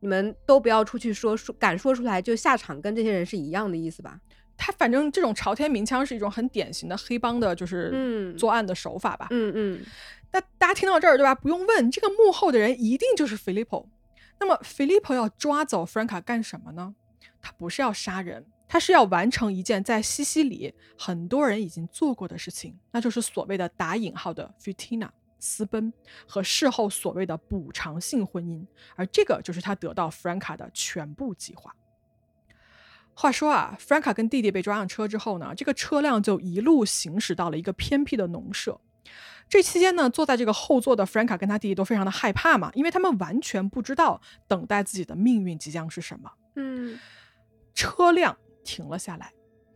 [0.00, 4.18] 你们都不要出去说说，敢说出来就下场跟这些人是一样的意思吧？
[4.56, 9.26] 他反正这种朝天鸣枪是一种很典型的黑帮的，就是嗯作案的手法吧。
[9.30, 9.80] 嗯嗯，
[10.32, 11.34] 那大家听到这儿对吧？
[11.34, 13.86] 不用问，这个幕后的人一定就是 Filippo。
[14.38, 16.94] 那么 Filippo 要抓走 Franca 干什么呢？
[17.42, 25.08] 他不是要杀人，他是要完成一件在西西里很多人已经做过的事情，那就是所谓的打引号的 Futina
[25.44, 25.92] 私奔
[26.26, 31.76] 和事后所谓的补偿性婚姻，而这个就是他得到 Franca 的全部计划。
[33.12, 38.80] 话说啊，Franca 跟弟弟被抓上车之后呢，这个车辆就一路行驶到了一个偏僻的农舍。
[39.46, 46.32] 这期间呢，坐在这个后座的 Franca 跟他弟弟都非常的害怕嘛，因为他们完全不知道等待自己的命运即将是什么。
[46.56, 46.98] 嗯，
[47.74, 49.34] 车辆停了下来，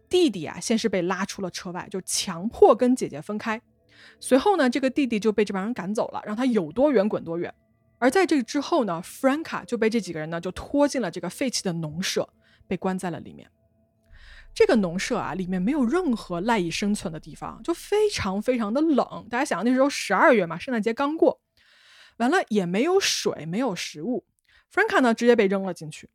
[0.09, 3.61] 弟弟啊，先是被拉出了车外，就强迫跟姐姐分开。
[4.21, 7.53] 随后呢，这个弟弟就被这帮人赶走了，让他有多远滚多远。
[7.99, 12.29] 而在这之后呢，Franca 就被这几个人呢就拖进了这个废弃的农舍，
[12.67, 13.51] 被关在了里面。
[14.55, 19.27] 这个农舍啊，里面没有任何赖以生存的地方，就非常非常的冷。
[19.31, 21.41] 大家想，那时候十二月嘛，圣诞节刚过，
[22.17, 24.25] 完了也没有水，没有食物。
[24.73, 26.09] Franca 呢，直接被扔了进去。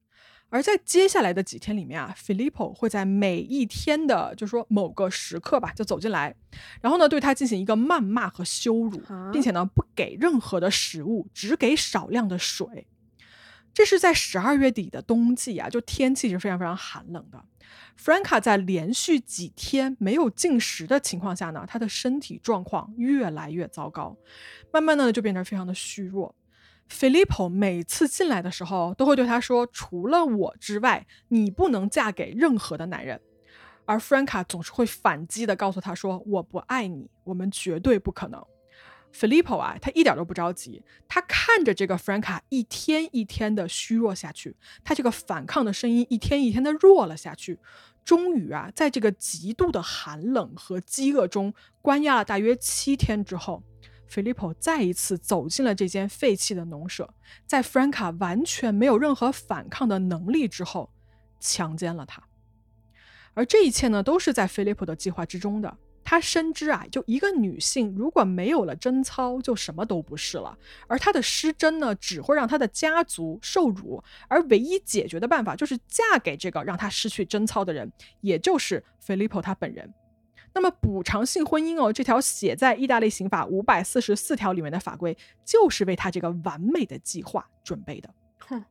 [0.53, 6.35] 而在接下来的几天里面啊，Filippo 会在每一天的，就说某个时刻吧，就走进来，
[6.79, 12.85] 然后呢，对他进行一个谩骂和羞辱，并且呢，不给任何的食物，只给少量的水。
[13.73, 17.43] 这是在十二月底的冬季啊，就天气是非常非常寒冷的。
[17.99, 24.15] Franca 在连续几天没有进食的情况下呢，他的身体状况越来越糟糕，
[24.71, 26.35] 慢慢的就变得非常的虚弱。
[26.89, 33.19] Filippo 每次进来的时候，都会对他说：“除了我之外，你不能嫁给任何的男人。”
[33.85, 38.45] 而 Franca 总是会反击的告诉他说：“我不爱你，我们绝对不可能。
[39.13, 47.59] ”Filippo 啊，他一点都不着急，他看着这个 Franca 一天一天的虚弱下去，他这个反抗的声音一天一天的弱了下去，
[48.03, 53.61] 终于啊，在这个极度的寒冷和饥饿中关押了大约七天之后。
[54.09, 57.13] Filippo 再一次走进了这间废弃的农舍，
[57.45, 60.91] 在 Franca 完全没有任何反抗的能力之后，
[61.39, 62.21] 强奸了她。
[63.33, 65.77] 而这一切呢，都是在 Filippo 的计划之中的。
[66.05, 70.55] 他深知啊，就一个女性如果没有了贞操，就什么都不是了。
[70.85, 74.03] 而她的失贞呢，只会让她的家族受辱。
[74.27, 77.89] 而唯一解决的办法，就是嫁给这个让她失去贞操的人，
[78.19, 79.91] 也就是 Filippo 他本人。
[80.53, 88.09] 那么补偿性婚姻哦，这条写在意大利刑法五百四十四条里面的法规，就是为他这个完美的计划准备的。
[88.39, 88.63] 哼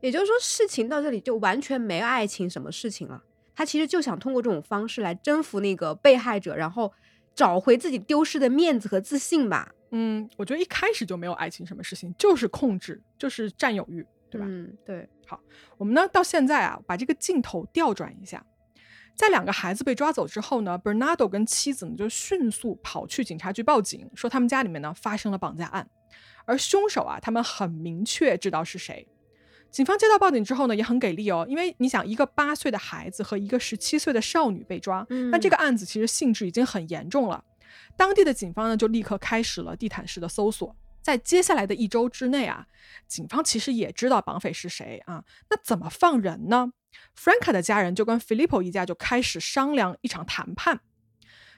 [0.00, 3.22] 也就是说，事情到这里就完全没爱情什么事情了。
[3.54, 6.90] 他其实就想通过这种方式来征服那个被害者，然后
[7.34, 9.70] 找回自己丢失的面子和自信吧。
[9.90, 14.46] 嗯，我觉得一开始就没有爱情什么事情，就是控制，就是占有欲，对吧？
[14.48, 15.06] 嗯，对。
[15.26, 15.38] 好，
[15.76, 18.44] 我们呢到现在啊，把这个镜头调转一下，
[19.20, 25.86] 在两个孩子被抓走之后呢，Bernardo 跟妻子呢就迅速跑去警察局报警，说他们家里面呢发生了绑架案，
[26.46, 29.06] 而凶手啊，他们很明确知道是谁。
[29.70, 37.44] 警方接到报警之后呢，也很给力哦，因为你想，一个八岁的孩子和一个十七岁的少女被抓，那这个案子其实性质已经很严重了。
[37.98, 40.74] 当地的警方呢，就立刻开始了地毯式的搜索。
[41.02, 42.66] 在接下来的一周之内啊，
[43.06, 46.72] 警方其实也知道绑匪是谁啊，那怎么放人呢
[47.16, 50.80] ？Franca 的家人就跟 Filippo 一家就开始商量一场谈判。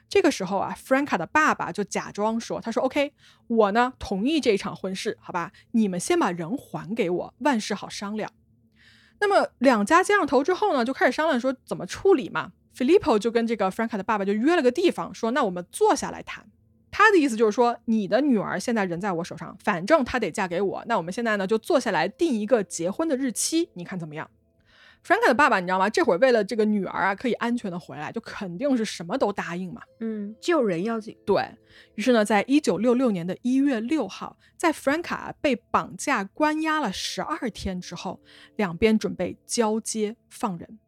[0.09, 3.13] 这个时候啊，Franca 的爸爸就假装说：“他说 OK，
[3.47, 5.51] 我呢同意这一场婚事，好吧？
[5.71, 8.31] 你们先把人还给我，万事好商量。”
[9.19, 12.51] 那么两家接上头之后呢，就开始商量说怎么处理嘛。
[12.75, 16.45] Filippo 就跟这个 Franca 的爸爸就约了个地方，说：“那我们坐下来谈。”
[16.91, 24.29] 他的意思就是说，你的女儿现在人在我手上，反正她得嫁给我，那我们现在呢就坐下来定一个结婚的日期，你看怎么样
[25.05, 25.89] ？Franca 的爸爸，你知道吗？
[25.89, 29.81] 这会儿为了这个女儿啊，可以安全的回来，就肯定是什么都答应嘛。
[29.99, 31.17] 嗯，救人要紧。
[31.25, 31.45] 对
[31.95, 38.21] 于是呢，在一九六六年的一月六号，在 Franka 被绑架关押了十二天之后，
[38.55, 40.79] 两边准备交接放人。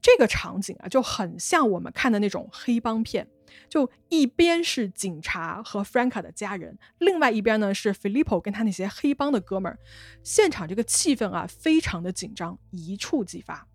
[0.00, 3.28] 这个场景啊，就很像我们看的那种黑帮片。
[3.68, 9.78] 就一边是警察和 Franca 的家人，另外一边呢是 Filippo 跟他那些黑帮的哥们儿。
[10.22, 13.66] 现场这个气氛啊，非常的紧张，一触即发。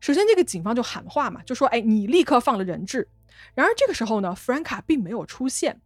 [0.00, 3.08] 首先，这个警方就喊话嘛，就说：“哎，你立刻放了人质。”
[3.54, 5.80] 然而这个时候呢，Franca 并没有出现，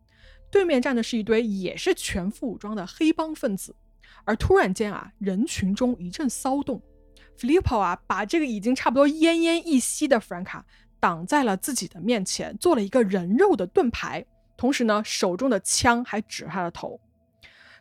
[0.51, 3.77] 对面站的是一堆也是全副武装的黑帮分子。
[4.25, 6.83] 而突然间啊，人群中一阵骚动
[7.39, 10.63] ，Filippo 啊，把这个已经差不多奄奄一息的 Franca。
[11.01, 14.25] 挡在了自己的面前，做了一个人肉的盾牌，
[14.57, 17.01] 同时呢，手中的枪还指着他的头。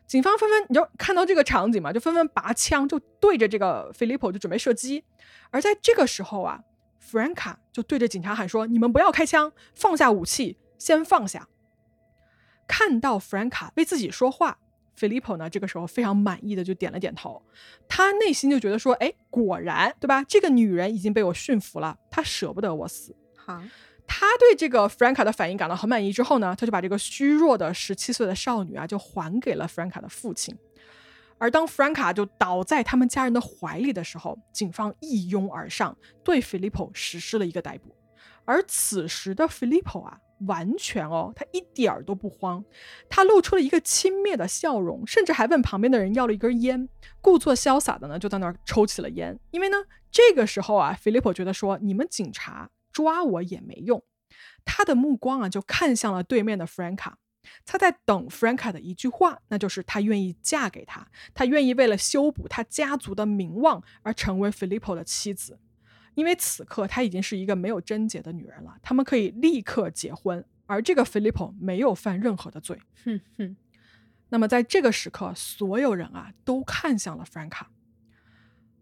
[0.05, 5.03] 警方纷纷，你就看到这个场景嘛，就纷纷拔枪，就对着这个 Filippo 就准备射击。
[5.49, 6.61] 而在这个时候啊
[7.03, 11.49] ，Franca 就对着警察喊说：“你们不要开枪，放下武器，先放下。”
[12.67, 14.59] 看到 Franca 为自己说话。
[14.97, 17.41] Filippo 呢，这个时候非常满意的就点了点头，
[17.87, 20.23] 他内心就觉得说，哎，果然，对吧？
[20.23, 23.15] 这个女人已经被我驯服了，她舍不得我死。
[23.35, 23.61] 好，
[24.07, 30.57] 他对这个 Franca 的反应感到很满意之后呢，他就把这个虚弱的十七岁的少女啊，就还给了 Franca 的父亲。
[31.37, 37.95] 而当 Franca 就倒在他们家人的怀里的时候，警方一拥而上，对 Filippo 实施了一个逮捕。
[38.45, 40.19] 而此时的 Filippo 啊。
[40.45, 42.63] 完全哦，他一点儿都不慌，
[43.09, 46.87] 他露出了一个轻蔑的笑容，甚至还问旁边的人要了一根烟，
[47.21, 49.39] 故作潇洒的呢就在那儿抽起了烟。
[49.51, 49.77] 因为呢，
[50.11, 54.03] 这个时候啊，Filippo 觉得说你们警察抓我也没用，
[54.63, 57.13] 他的目光啊就看向了对面的 Franca，
[57.65, 65.59] 他在等 Franca 的一句话，那就是他愿意嫁给他，他愿意为了修补他家族的名望而成为 Filippo 的妻子。
[66.17, 72.81] 因为此刻她已经是一个没有贞洁的女人了，他们可以立刻结婚，而这个 Filippo 没有犯任何的罪。
[73.05, 73.55] 哼哼。
[74.29, 77.67] 那么在这个时刻，所有人啊都看向了 Franca。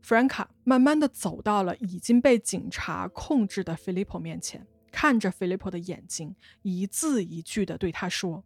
[0.02, 8.46] Franca 慢慢的走到了已经被警察控制的 Filippo 面前，看着 Filippo 的眼睛，一字一句的对他说：“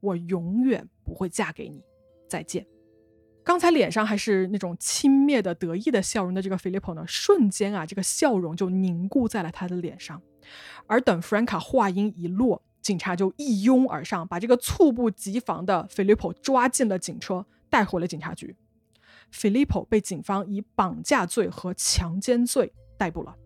[0.00, 1.82] 我永远不会嫁给你，
[2.28, 2.66] 再见。”
[3.46, 10.20] 刚才脸上还是那种轻蔑的得意的笑容的这个 Filippo 呢，瞬间啊，这个笑容就凝固在了他的脸上。
[10.88, 18.56] 而等 Franca 话音一落，警察就一拥而上，把这个猝不及防的 Filippo 抓进了警车，带回了警察局。
[19.32, 23.36] Filippo 被警方以绑架罪和强奸罪逮捕了。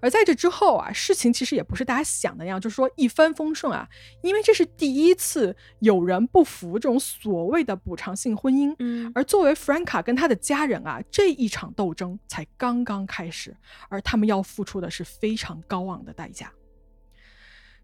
[0.00, 3.88] 而在这之后啊，事情其实也不是大家想的那样，就是说一帆风顺啊。
[4.22, 13.56] 因为这是第一次有人不服这种所谓的补偿性婚姻，嗯，而作为 Franca 跟他的家人啊，这一场斗争才刚刚开始，
[13.88, 16.52] 而他们要付出的是非常高昂的代价。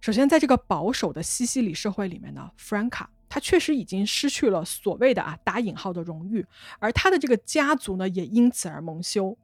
[0.01, 6.45] 首先，在这个保守的西西里社会里面呢，Franca 他确实已经失去了所谓的啊打引号的荣誉，
[6.79, 9.37] 而他的这个家族呢，也因此而蒙羞。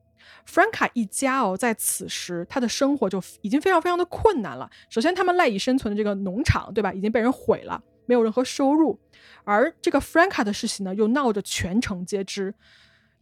[0.49, 4.71] Franca 一家哦，在此时他的生活就已经非常非常的困难了。
[4.89, 8.99] 首先，他们赖以生存的这个农场，对吧，已经被人毁了，没有任何收入。
[9.45, 12.55] 而这个 Franca 的事情呢，又闹着全城皆知。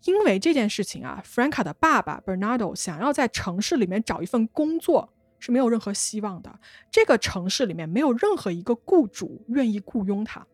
[0.04, 6.60] 因为这件事情啊，Franca 的爸爸 Bernardo 想要在城市里面找一份工作，是没有任何希望的。
[6.88, 10.46] 这个城市里面没有任何一个雇主愿意雇佣他，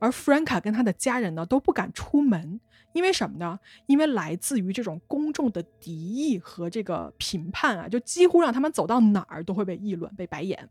[0.00, 2.60] 而 Franca 跟他的家人呢都不敢出门，
[2.94, 3.58] 因为什么呢？
[3.86, 10.70] 因为来自于这种公众的敌意和这个评判啊，就几乎让他们走到哪儿都会被议论、被白眼，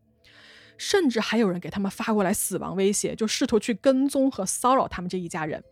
[0.77, 5.63] 甚至还有人给他们发过来死亡威胁，就试图去跟踪和骚扰他们这一家人。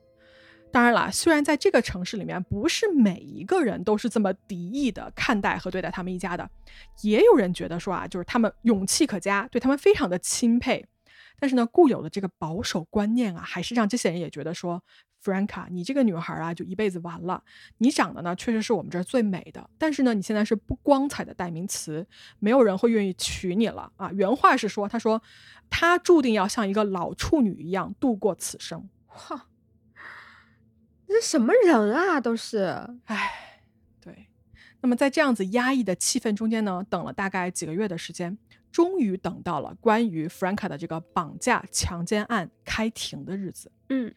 [0.73, 6.49] 当然了，虽然在这个城市里面，不是每一个人都是这么敌意的看待和对待他们一家的，
[7.01, 10.85] 也有人觉得说啊，就是他们勇气可嘉，对他们非常的钦佩。
[11.39, 14.83] 但是呢，固有的这个保守观念啊，还是让这些人也觉得说
[15.23, 17.43] ，Franca，你这个女孩啊，就一辈子完了。
[17.77, 22.05] 你长得呢，确实是我们这儿最美的，但是呢，你现在是不光彩的代名词，
[22.39, 24.11] 没有人会愿意娶你了啊。
[24.11, 25.21] 原话是说，他说，
[25.69, 28.89] 她注定要像一个老处女一样度过此生。
[29.07, 29.47] 哇，
[31.07, 32.19] 这什么人啊？
[32.21, 33.61] 都是，唉，
[33.99, 34.27] 对。
[34.81, 38.37] 那么在这样子压抑的气氛中间呢，等了大概几个月的时间，
[38.71, 43.71] 终于等到了关于 Franca 的这个绑架强奸案开庭的日子。
[43.89, 44.11] 嗯，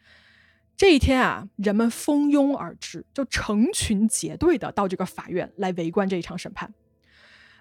[0.77, 6.73] 这一天啊，人们蜂拥而至，就成群结队的到这个法院来围观这一场审判。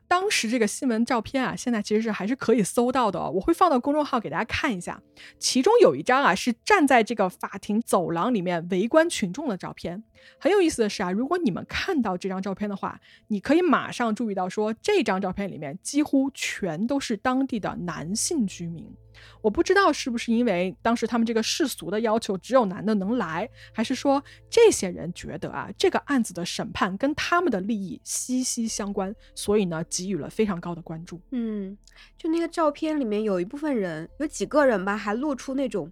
[0.06, 5.00] 当时这个新闻照片啊，现在其实是还是可以搜到的，我会放到公众号给大家看一下。
[5.38, 10.02] 其中有一张啊，是站在这个法庭走廊里面围观群众的照片。
[10.38, 18.92] 很有意思的是啊，如果你们看到这张照片的话，你可以马上注意到说，这张照片里面几乎全都是当地的男性居民。
[19.40, 31.20] 我不知道是不是因为当时他们这个世俗的要求只有男的能来，还是说这些人觉得啊这个案子的审判跟他们的利益息息相关，所以呢给予了非常高的关注。
[31.30, 31.76] 嗯，
[32.16, 35.90] 就那个照片里面有一部分人，有几个人吧，还露出那种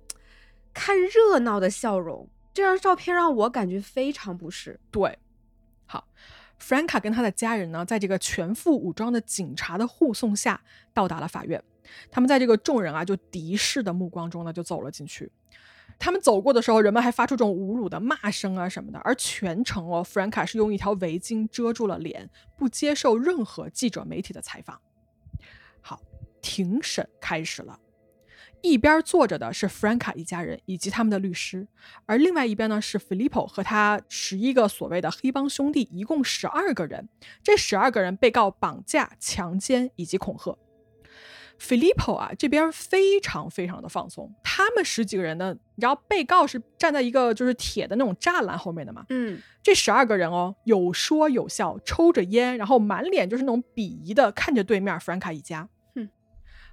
[0.72, 2.28] 看热闹的笑容。
[2.54, 4.78] 这张照片让我感觉非常不适。
[4.90, 5.18] 对，
[5.86, 6.06] 好
[6.60, 10.60] ，Franca 跟他的家人呢，在这个全副武装的警察的护送下
[10.92, 11.64] 到达了法院。
[12.10, 15.30] 他们在这个众人啊就敌视的目光中呢，就走了进去。
[15.98, 18.98] 他们走过的时候，人们还发出这种侮辱的骂声啊什么的。
[19.00, 24.80] 而全程哦弗兰卡是用一条围巾遮住了脸，不接受任何记者媒体的采访。
[25.80, 26.00] 好，
[26.40, 27.78] 庭审开始了。
[28.62, 31.66] 一边坐着的是弗兰卡一家人以及他们的律师，
[32.06, 37.08] 而另外一边呢是 Filippo 和他十一个所谓的黑帮兄弟，一共十二个人。
[37.42, 40.56] 这十二个人被告绑架、强奸以及恐吓。
[41.62, 44.34] Filippo 啊，这边非常非常的放松。
[44.42, 49.06] 他们十几个人呢，你知道被告是站在一个就是铁的那种栅栏后面的嘛？
[49.10, 55.68] 嗯，这十二个人哦，有说有笑，抽着烟，然后满脸就是那种鄙夷的看着对面 Franca 一家。
[55.94, 56.08] 嗯，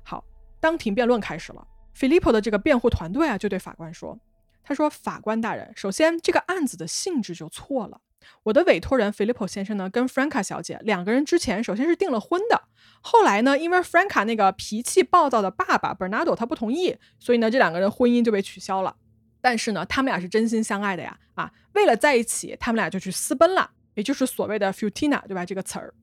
[0.01, 0.25] 好，
[0.59, 1.67] 当庭辩论开始了。
[1.95, 4.19] Filippo 的这个辩护团队啊，就对法官说
[4.63, 8.01] ：“他说，法官大人，首先这个案子的性质就错了。
[8.43, 12.63] 我的委托人 Filippo 先生呢，跟 Franca 小姐两个人之前首先是订了婚的，
[13.01, 18.95] 后来呢，因为 Franca 那个脾气暴躁的爸爸 Bernardo 他不同意，所以呢，这两个人婚姻就被取消了。
[19.41, 25.45] 但是呢，他们俩是真心相爱的呀，啊，为了在一起，他们俩就去私奔了，也就是所谓的 futina，对吧？
[25.45, 25.93] 这个词儿。”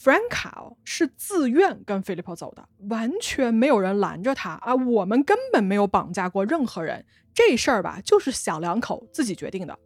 [0.00, 4.74] Franca 是自愿跟 Filippo 走的，完全没有人拦着他啊！
[4.74, 9.78] 我们根本没有绑架过任何人，这事儿吧，就是小两口自己决定的。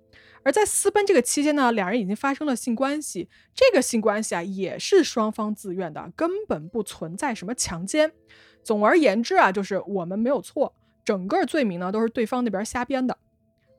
[0.45, 8.13] 而在私奔这个期间呢，两人已经发生了性关系，这个性关系啊，也是双方自愿的，根本不存在什么强奸。
[8.63, 10.75] 总而言之啊，就是我们没有错，
[11.05, 13.17] 整个罪名呢都是对方那边瞎编的。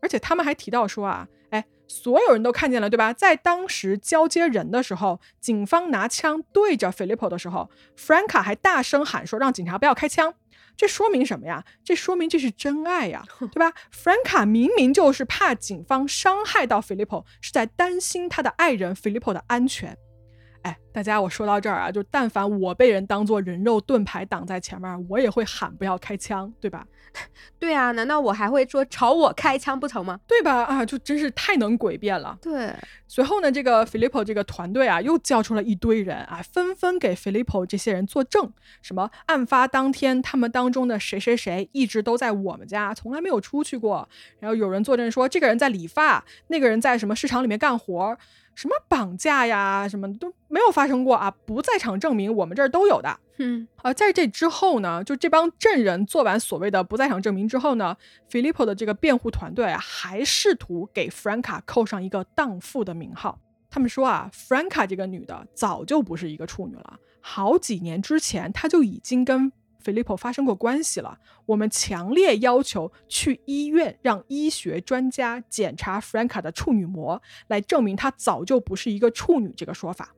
[0.01, 1.63] 而且他们还提到说啊，哎。
[1.87, 3.13] 所有人都看见了，对吧？
[3.13, 10.33] 在当时交接人的时候，警方拿枪对着 Filippo 的时候，Franca 还大声喊说：“让警察不要开枪。”
[10.77, 11.63] 这说明什么呀？
[11.83, 19.97] 这说明这是真爱呀，对吧？Franca 明明就是怕警方伤害到 Filippo，是在担心他的爱人 Filippo 的安全。
[20.65, 26.83] 哎，大家，我说到这儿啊，就但凡我被人当做人肉盾牌挡在前面，我也会喊不要开枪，对吧？
[27.59, 30.19] 对啊，难道我还会说朝我开枪不成吗？
[30.25, 30.63] 对吧？
[30.63, 32.35] 啊，就真是太能诡辩了。
[32.41, 32.73] 对。
[33.07, 38.51] 随后呢，这个 Filippo 这个团队啊，又叫出了一堆人啊，纷纷给 Filippo 这些人作证，
[38.81, 44.09] 什么案发当天他们当中的谁谁谁一直都在我们家，从来没有出去过。
[44.39, 48.17] 然后有人作证说，这个人在理发，那个人在什么市场里面干活。
[48.55, 51.29] 什么绑架呀，什么都没有发生过啊！
[51.45, 53.19] 不在场证明我们这儿都有的。
[53.37, 57.95] 嗯，啊，在这之后呢，就这帮证人做完所谓的不在场证明之后呢
[58.31, 63.37] ，Filippo 的这个辩护团队啊，还试图给 Franca 扣上一个荡妇的名号。
[63.69, 69.51] 他们说啊，Franca 这个女的早就不是一个处女了，好几年之前她就已经跟。
[69.85, 80.15] Filippo 发生过关系了，我们强烈要求去医院让医学专家检查 Franca 的处女膜，来证明她早就不是一个处女这个说法。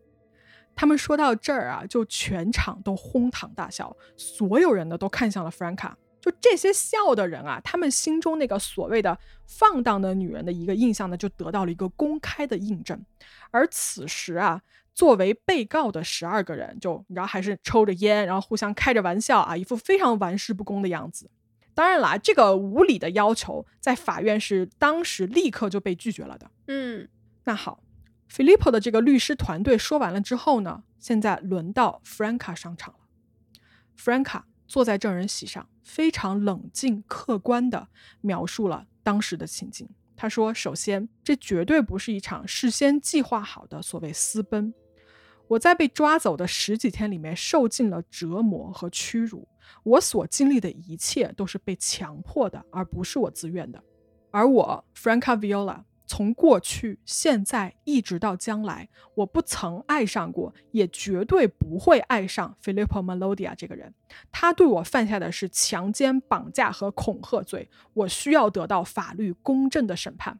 [0.73, 5.91] 他们说到这儿啊，就全场都哄堂大笑，所有人呢都看向了 Franca。
[6.21, 13.03] 就这些笑的人啊，他们心中那个所谓的放荡的女人的一个印象呢，就得到了一个公开的印证。
[13.51, 14.61] 而此时啊，
[14.97, 21.29] 作为被告的十二个人，就你知道还是抽着烟，然后互相开着玩笑啊，一副非常玩世不恭的样子。
[21.75, 26.49] 当然啦，这个无理的要求在法院是当时立刻就被拒绝了的。
[26.65, 27.07] 嗯，
[27.43, 27.83] 那好
[28.27, 32.99] ，Filippo 的这个律师团队说完了之后呢，现在轮到 Franca 上场了。
[33.95, 37.87] Franca 坐在证人席上，非常冷静客观地
[38.21, 39.87] 描述了当时的情景。
[40.15, 44.73] 他说：“首先，这绝对不是一场事先计划好的所谓私奔。
[45.47, 49.47] 我在被抓走的十几天里面，受尽了折磨和屈辱。
[49.83, 53.83] 我所经历的一切都是被强迫的，而不是我自愿的。
[54.31, 63.93] 而我，Franca Viola。”从过去、现在一直到将来，我不曾爱上过，也绝对不会爱上 Filippo Melodia 这个人。
[64.31, 70.39] 他对我犯下的是强奸、绑架和恐吓罪，我需要得到法律公正的审判。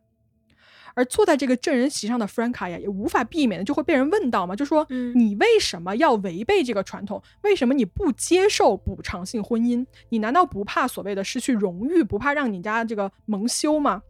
[0.98, 4.84] 而坐在这个证人席上的 Franca 呀，也无法避免的就会被人问到嘛，就说
[5.14, 7.22] ：“你为什么要违背这个传统？
[7.44, 9.86] 为什么你不接受补偿性婚姻？
[10.10, 14.02] 你难道不怕所谓的失去荣誉，不怕让你家这个蒙羞吗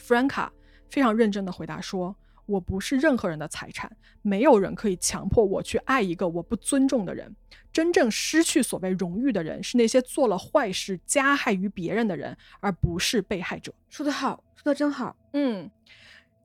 [0.00, 0.48] ？”Franca。
[0.88, 2.14] 非常认真的回答说
[2.46, 3.90] ：“我不是任何人的财产，
[4.22, 7.34] 没有人可以强迫我去爱一个我不尊重的人。
[7.72, 15.16] 真正失去所谓荣誉的人，是那些做了坏事、加害于别人的人，而不是被害者。”说得好，说得真好。
[15.32, 15.68] 嗯。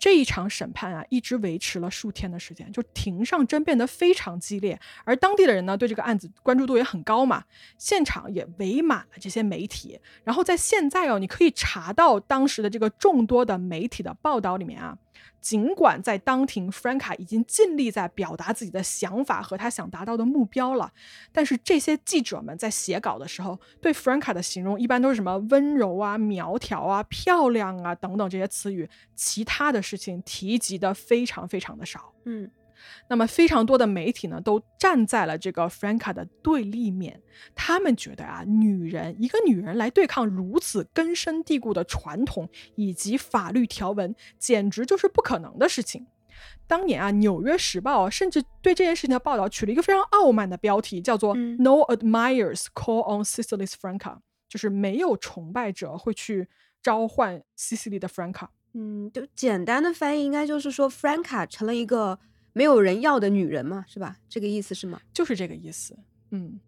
[0.01, 7.43] 这一场审判啊，一直维持了数天的时间，就庭上争辩得非常激烈，而当地的人呢，对这个案子关注度也很高嘛，
[7.77, 9.99] 现场也围满了这些媒体。
[10.23, 14.97] 然后在现在哦，你可以查到当时的这个众多的媒体的报道里面啊。
[15.41, 20.93] 尽管在当庭弗兰卡已经尽力在表达自己的想法和他想达到的目标了，
[21.31, 32.13] 但是这些记者们在写稿的时候，对弗兰卡的形容一般都是什么温柔啊、苗条啊、漂亮啊等等这些词语，其他的事情提及的非常非常的少。
[32.25, 32.49] 嗯。
[33.09, 37.21] 那么，非常多的媒体呢，都站在了这个 Franca 的对立面。
[37.55, 46.05] 他们觉得啊，女人一个女人来对抗如此根深蒂固的传统以及法律条文，简直就是不可能的事情。
[46.67, 54.17] 当年啊，《纽约时报》甚至对这件事情的报道取了一个非常傲慢的标题，叫做 “No admirers call on Sicily's Franca”，
[54.47, 56.47] 就是没有崇拜者会去
[56.81, 58.47] 召唤西西里的 Franca。
[58.73, 62.19] 嗯，就简单的翻译，应该就是说 Franca 成了一个。
[62.53, 64.17] 没有人要的女人嘛，是吧？
[64.27, 64.99] 这个意思是吗？
[65.13, 65.97] 就是这个意思。
[66.31, 66.59] 嗯，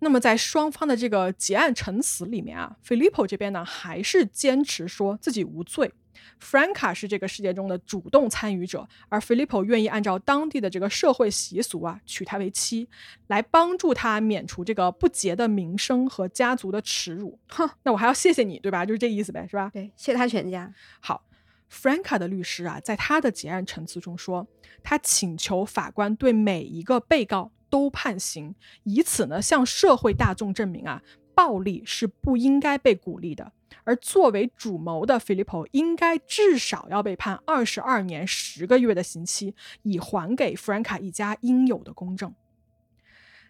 [0.00, 5.92] 那么在双方的这个结案陈词里面啊，Filippo 这边呢还是坚持说自己无罪
[6.40, 12.88] ，Franca 是这个事件中的主动参与者，而 Filippo 愿意按照当地的这个社会习俗啊娶她为妻，
[13.28, 17.38] 来帮助她免除这个不洁的名声和家族的耻辱。
[17.48, 18.84] 哼，那我还要谢谢你，对吧？
[18.84, 19.70] 就是这意思呗，是吧？
[19.72, 20.72] 对，谢他全家。
[21.00, 21.24] 好。
[21.72, 24.46] Franca 的律师啊，在他的结案陈词中说，
[24.82, 31.02] 他请求法官对每一个被告都判刑，以此呢向社会大众证明啊，
[31.34, 33.52] 暴力是不应该被鼓励的。
[33.84, 42.32] 而作为主谋的 Filippo 应该至少要被判二十二年十个月的刑期，以还给 Franca 一家应有的公正。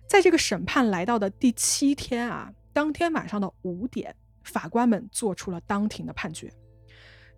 [0.06, 4.14] 在这个审判来到的第七天啊，当天晚上的五点，
[4.44, 6.50] 法官们做出了当庭的判决。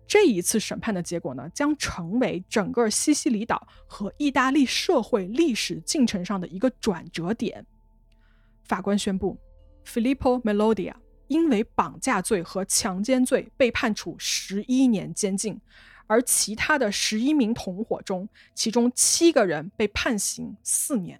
[0.07, 7.65] 这一次审判的结果呢，将成为整个西西里岛和意大利社会历史进程上的一个转折点。
[8.63, 9.37] 法官宣布
[9.85, 10.93] ，Filippo Melodia
[11.27, 15.59] 因为绑架罪和强奸罪被判处十一年监禁，
[16.05, 21.19] 而其他的十一名同伙中，其中七个人被判刑四年。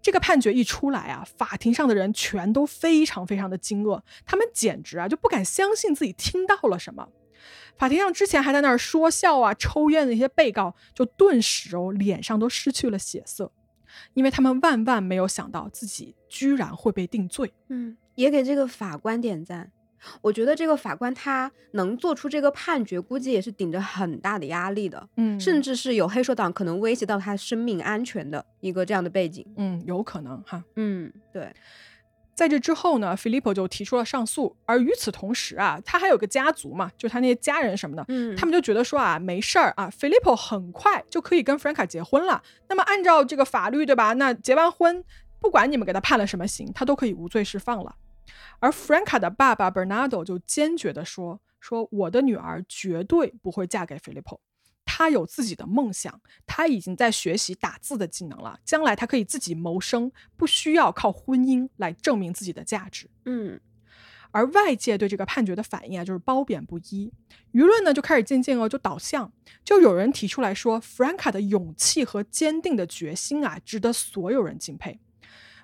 [0.00, 7.08] 这个判决一出来啊，法庭上的人全都非常非常的惊愕，他们简直啊就不敢相信自己听到了什么。
[7.76, 13.52] 法庭上之前还在那儿说笑啊、抽烟的那些被告，就顿时哦脸上都失去了血色，
[14.14, 17.52] 因为他们万万没有想到自己居然会被定罪。
[17.68, 19.70] 嗯，也给这个法官点赞。
[20.22, 25.08] 我觉得这个法官他能做出这个判决，估计也是顶着很大的压力的。
[25.16, 29.44] 嗯，甚至是有黑手党可能威胁到他生命安全的一个这样的背景。
[29.56, 30.62] 嗯，有可能哈。
[30.76, 31.52] 嗯，对。
[32.38, 34.56] 在这之后呢，Filippo 就提出了上诉。
[34.64, 42.40] 而与此同时啊，他还有个家族嘛，就他那些家人什么的，嗯，他们就觉得说啊，没事儿啊，Filippo 很快就可以跟 Franca 结婚了。
[42.68, 44.12] 那么按照这个法律，对吧？
[44.12, 45.02] 那结完婚，
[45.40, 47.96] 不管你们给他判了什么刑，他都可以无罪释放了。
[48.60, 54.38] 而 Franca 的爸爸 Bernardo 就坚决地说：“说我的女儿绝对不会嫁给 Filippo，
[54.90, 63.10] 他有自己的梦想，他已经在学习打字的技能了，将来他可以自己谋生，不需要靠婚姻来证明自己的价值。
[63.26, 63.60] 嗯
[64.30, 67.12] 而外界对这个判决的反应啊，就是褒贬不一。
[67.52, 69.30] 舆论呢就开始渐渐哦就导向，
[69.62, 74.98] 就有人提出来说，Franca 的勇气和坚定的决心啊，值得所有人敬佩。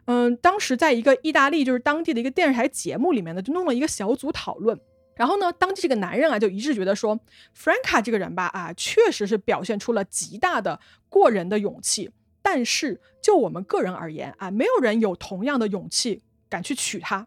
[0.05, 4.79] 嗯，当时在一个意大利就是当地的一个电视台节目里面呢，就弄了一个小组讨论。
[5.17, 7.19] 然后呢，当地这个男人啊就一致觉得说
[7.57, 12.11] ，Franca 这个人吧啊，确实是表现出了极大的过人的勇气。
[12.43, 17.27] 但是就我们个人而言啊，没有人有同样的勇气敢去娶她。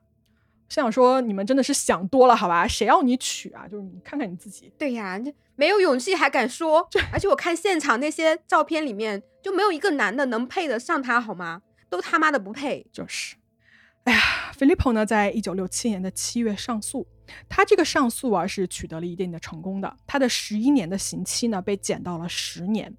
[0.69, 2.67] 想想说，你们真的是想多了，好吧？
[2.67, 3.67] 谁要你娶啊？
[3.67, 6.87] 就是你看看你自己，对呀，这没有勇气还敢说？
[7.11, 11.61] 而且我看现场那些照片里面，就没有一个男的能配得上她，好吗？
[11.89, 12.85] 都他妈的不配。
[12.91, 13.37] 就是，
[14.03, 14.19] 哎呀
[14.55, 17.07] ，Filippo 呢，在一九六七年的七月上诉，
[17.49, 22.95] 他这个上诉啊是取得了一定的成功的，他的十一年的刑期呢被减到了十年。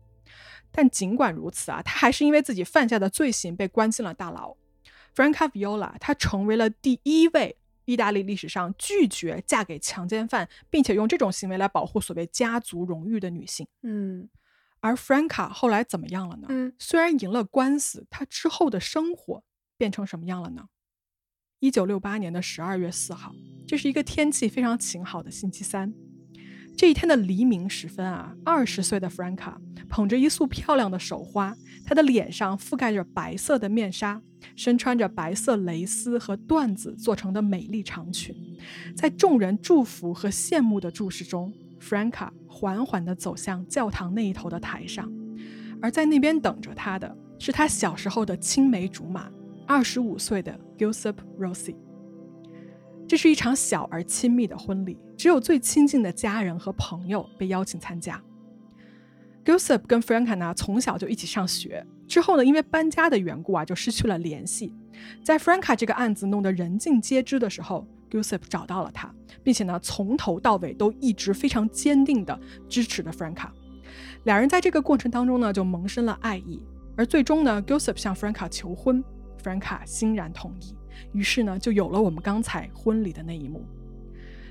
[0.70, 4.54] 但尽管如此啊，他还是因为自己犯下的罪行被关进了大牢。
[5.14, 7.56] Franca Viola，她成为了第一位
[7.86, 13.66] 意大利历史上拒绝嫁给强奸犯，并且用这种行为来保护所谓家族荣誉的女性。
[13.82, 14.28] 嗯
[14.80, 16.46] 而 Franca 后来怎么样了呢？
[16.50, 19.42] 嗯虽然赢了官司，她之后的生活
[19.76, 20.68] 变成什么样了呢？
[21.60, 23.34] 一九六八年的十二月四号，
[23.66, 25.92] 这是一个天气非常晴好的星期三。
[26.76, 29.54] 这一天的黎明时分啊，二十岁的 Franca
[29.88, 34.22] 捧着一束漂亮的手花，她的脸上覆盖着白色的面纱，
[34.54, 38.32] 身穿着白色蕾丝和缎子做成的美丽长裙，
[38.94, 45.12] 在众人祝福和羡慕的注视中，Franca 缓缓地走向教堂那一头的台上，
[45.82, 49.28] 而在那边等着她的是她小时候的青梅竹马，
[49.68, 51.76] 二十五岁的 Gusip Rossi。
[53.06, 58.18] 这是一场小而亲密的婚礼，只有最亲近的家人和朋友被邀请参加。
[59.44, 64.74] Gusip 跟 Franca 呢从小就一起上学，之后呢因为搬家的缘故啊就失去了联系。
[65.22, 72.40] 在 Franca 这个案子弄得人尽皆知的时候，Gusip 找到了他，并且呢从头到尾都一直非常坚定的
[72.70, 73.50] 支持着 Franca。
[74.24, 76.62] 两人在这个过程当中呢就萌生了爱意，
[76.96, 79.04] 而最终呢 Gusip 向 Franca 求婚
[79.48, 80.74] ，Franca 欣然同意。
[81.12, 83.64] 于是呢，就有了我们刚才婚礼的那一幕。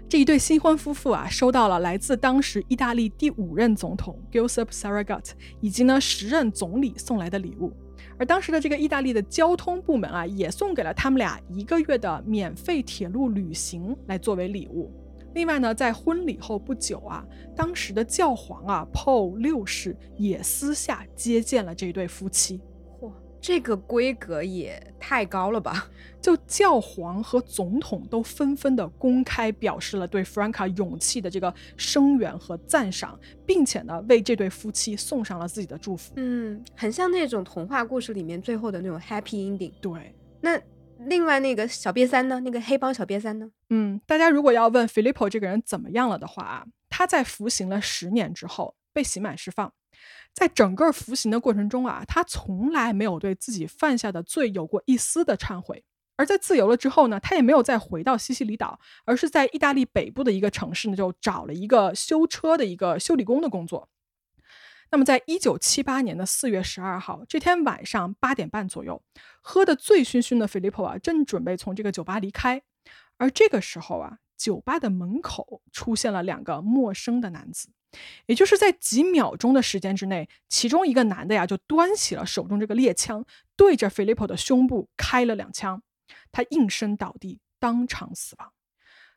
[0.09, 7.73] 这一对新婚夫妇啊，收到了来自当时意大利第五任总统 Giuseppe Saragat 以及呢时任总理送来的礼物。
[8.17, 14.91] 而当时的这个意大利的交通部门啊，也送给了他们俩一个月的免费铁路旅行来作为礼物。
[15.33, 17.23] 另外呢，在婚礼后不久啊，
[17.53, 22.61] 当时的教皇啊 Paul 六世也私下接见了这对夫妻。
[23.37, 25.89] 嚯，这个规格也太高了吧？
[26.21, 36.11] 就教皇和总统都纷纷的公开表示了对 Franca 勇气的这个声援和赞赏，并且呢为这对夫妻送上了自己的祝福。
[36.17, 39.71] 嗯，很像那种童话故事里面最后的那种 happy ending。
[39.79, 40.59] 对，那
[40.99, 42.41] 另外那个小瘪三呢？
[42.41, 43.49] 那个黑帮小瘪三呢？
[43.69, 49.71] 嗯，大家如果要问 Filippo 这个人怎么样了的话啊，他在服刑了十年之后被刑满释放，
[50.37, 55.83] 在整个服刑的过程中啊，他从来没有对自己犯下的罪有过一丝的忏悔。
[56.15, 63.89] 而在自由了之后呢，他也没有再回到西西里岛，而是在意大利北部的一个城市呢，就找了一个修车的一个修理工的工作。
[64.91, 69.01] 那么，在一九七八年的四月十二号这天晚上八点半左右，
[69.41, 72.61] 喝得醉醺醺的菲利普啊，正准备从这个酒吧离开，
[73.17, 77.69] 而这个时候啊，酒吧的门口出现了两个陌生的男子。
[78.25, 83.25] 也就是在几秒钟的时间之内，其中一个男的呀，就端起了手中这个猎枪，
[83.55, 85.81] 对着 Filippo 的胸部开了两枪。
[86.31, 88.53] 他应声倒地，当场死亡。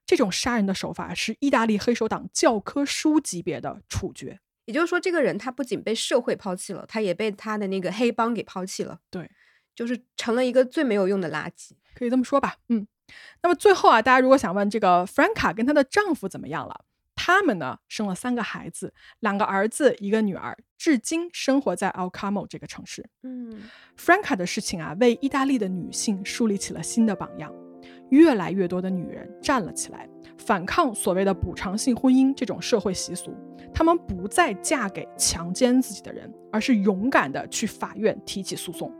[0.06, 4.40] 这种杀人的手法是意大利黑手党教科书级别的处决。
[4.64, 9.00] 也就是说，这个人他不仅被社会抛弃了，他也被他的那个黑帮给抛弃了。
[9.10, 9.30] 对，
[9.74, 11.72] 就是成了一个最没有用的垃圾。
[11.94, 12.56] 可以这么说吧。
[12.68, 12.86] 嗯，
[13.42, 16.84] 那么最后啊，大家如果想问这个 Franca 跟她的丈夫怎么样了，
[17.22, 23.06] 他们呢生了三个孩子，两个儿子，一个女儿，至今生活在 Alcamo 这个城市。
[23.22, 23.64] 嗯
[23.94, 27.52] Franca 的事情啊，为意大利的女性树立起了新的榜样。
[28.08, 30.08] 越来越多的女人站了起来，
[30.38, 33.36] 反抗所谓的补偿性婚姻这种社会习俗。
[33.74, 38.90] 她们不再嫁给强奸自己的人，而是勇敢的去法院提起诉讼。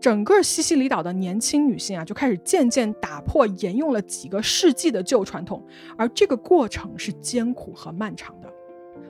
[0.00, 5.62] 整个西西里岛的年轻女性啊，就开始渐渐打破沿用了几个世纪的旧传统，
[5.96, 8.52] 而这个过程是艰苦和漫长的。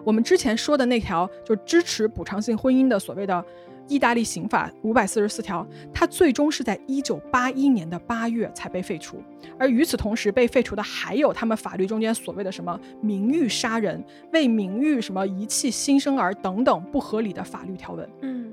[0.05, 3.45] 我们之前说的那条就支持补偿性婚姻的所谓的
[3.89, 9.17] 意大利刑法五百四十四条，它最终是在一九八一年的八月才被废除。
[9.59, 18.09] 而与此同时被废除的还有他们法律中间所谓的什么名誉杀人、为名誉什么遗弃新生儿等等不合理的法律条文。
[18.21, 18.53] 嗯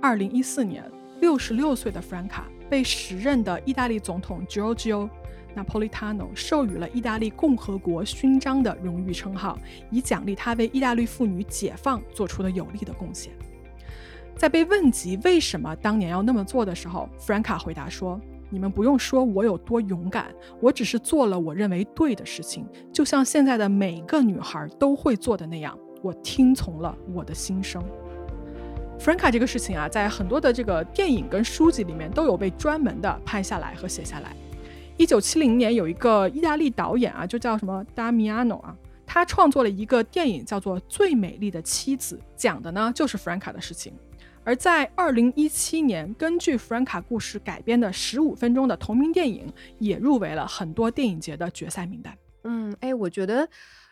[0.00, 0.82] 二零一四年，
[1.20, 5.08] 六十六岁的弗兰卡被时任的意大利总统 Giorgio
[5.54, 9.58] Napolitano 授予了意大利共和国勋章的荣誉称号，
[9.90, 13.32] 以奖励他为意大利妇女解放做出的有力的贡献。
[14.36, 18.18] 在被问及为什么当年要那么做的时候弗兰卡回答说
[18.48, 27.84] ：“你们不用说我有多勇敢，我只是做了我认为对的事情，就像现在的每个女孩都会做的那样，我听从了我的心声。”
[29.00, 34.36] Franca 这个事情啊，在很多的这个电影跟书籍里面都有被专门的拍下来和写下来。
[34.98, 38.76] 一九七零年，有一个意大利导演啊，就叫什么 Damiano 啊，
[39.06, 43.90] 他创作了一个电影叫做《最美丽的妻子》，讲的呢就是 Franca 的事情。
[44.44, 52.14] 而在二零一七年，根据 Franca 故事改编的十五分钟的同名电影，也入围了很多电影节的决赛名单。
[52.44, 53.48] 嗯，哎，我觉得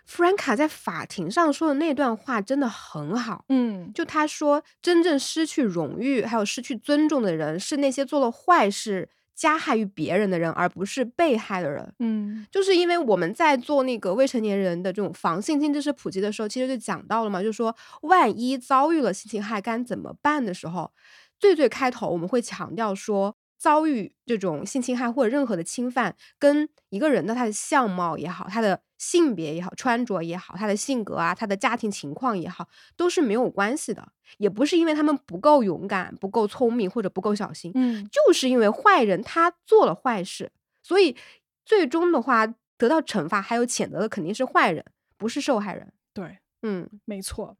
[0.08, 3.44] Franca 在法庭上说的那段话真的很好。
[3.50, 11.94] 嗯，就他说，真正失去荣誉还有失去尊重的人，是那些做了坏事、加害于别人的人，而不是被害的人。
[11.98, 20.90] 嗯就是因为我们在做那个未成年人的这种防性侵知识普及的时候，其实就讲到了嘛，就是说万一遭遇了性侵害该怎么办的时候，
[21.38, 40.52] 最最开头我们会强调说，遭遇这种性侵害或者任何的侵犯，跟一个人的他的相貌也好，他的性别也好，穿着也好，他的性格啊，他的家庭情况也好，都是没有关系的，也不是因为他们不够勇敢、不够聪明或者不够小心，嗯就是因为坏人他做了坏事，
[40.82, 41.16] 所以
[41.64, 42.46] 最终的话
[42.76, 44.84] 得到惩罚还有谴责的肯定是坏人，
[45.16, 45.92] 不是受害人。
[46.14, 47.56] 对，嗯没错。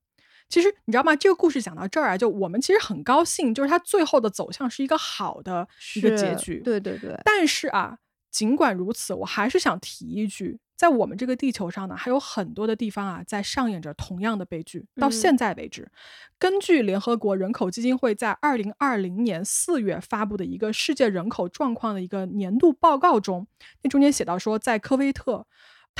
[0.49, 1.14] 其实你知道吗？
[1.14, 6.61] 这个故事讲到这儿啊，就我们其实很高兴，就是它最后的走向是一个好的一个结局。
[6.61, 7.99] 对对对，但是啊，
[8.30, 14.86] 尽管如此，我还是想提一句，在我们这个地球上呢，还有很多的地方啊，在上演着同样的悲剧。
[14.96, 15.90] 到嗯现在为止，
[16.38, 23.46] 根据联合国人口基金会在二零二零年四月发布的一个世界人口状况的一个年度报告中，
[23.82, 25.46] 那中间写到说，在科威特。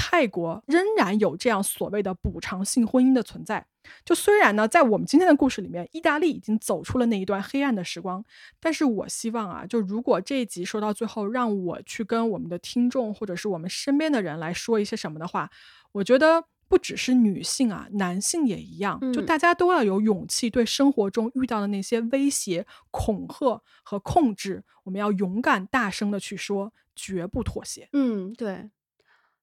[0.01, 3.67] 泰国仍然有这样所谓的补偿性婚姻的存在。
[4.05, 8.25] 就虽然呢，在我们今天的故事里面，意大利已经走出了那一段黑暗的时光，
[8.61, 15.51] 但是我希望啊，就如果这一集说到最后，让我去跟我们的听众或者是我们身边的人来说一些什么的话，
[15.91, 27.89] 我觉得不只是女性啊，男性也一样，就嗯大家都要有勇气，对生活中遇到的那些威胁、恐吓和控制，我们要勇敢大声的去说，绝不妥协。
[27.93, 28.71] 嗯对。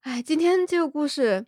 [0.06, 1.48] 哎，今天这个故事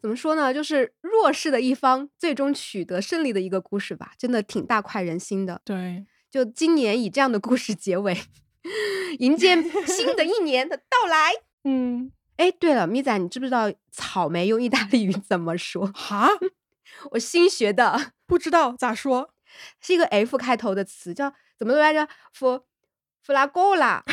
[0.00, 0.54] 怎么说呢？
[0.54, 5.60] 就是弱势的一方最终取得胜利的一个故事吧，真的挺大快人心的。
[5.64, 8.16] 对，就今年以这样的故事结尾，
[9.18, 11.32] 迎接新的一年的到来。
[11.68, 15.88] 嗯，哎，对了，咪仔，你知不知道草莓用意大利语怎么说？
[15.92, 16.28] 哈，
[17.10, 19.30] 我新学的，不知道咋说。
[19.80, 22.06] 是一个 F 开头的词，叫怎么来着？
[22.32, 22.60] 弗
[23.20, 24.04] 弗拉戈拉。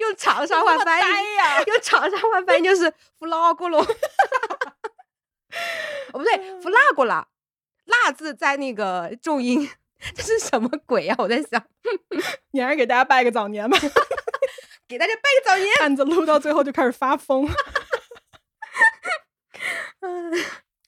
[0.00, 3.80] 用长沙话翻译呀用长沙话翻译就是 弗拉戈罗。
[6.12, 7.26] 哦，不对，弗拉戈拉，
[7.84, 9.68] 辣字在那个重音，
[10.14, 11.16] 这是什么鬼啊？
[11.18, 11.62] 我在想，
[12.52, 13.78] 你还是给大家拜个早年吧。
[14.88, 15.68] 给大家拜个早年。
[15.80, 17.48] 案子录到最后就开始发疯。
[20.00, 20.32] 嗯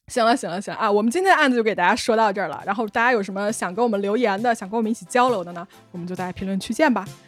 [0.09, 0.91] 行了，行了，行了啊！
[0.91, 2.63] 我们今天的案子就给大家说到这儿了。
[2.65, 5.67] 然后大家有什么想跟我们留言的，想跟我们一起交流的呢？
[5.93, 7.28] 我们就在评论区见吧，好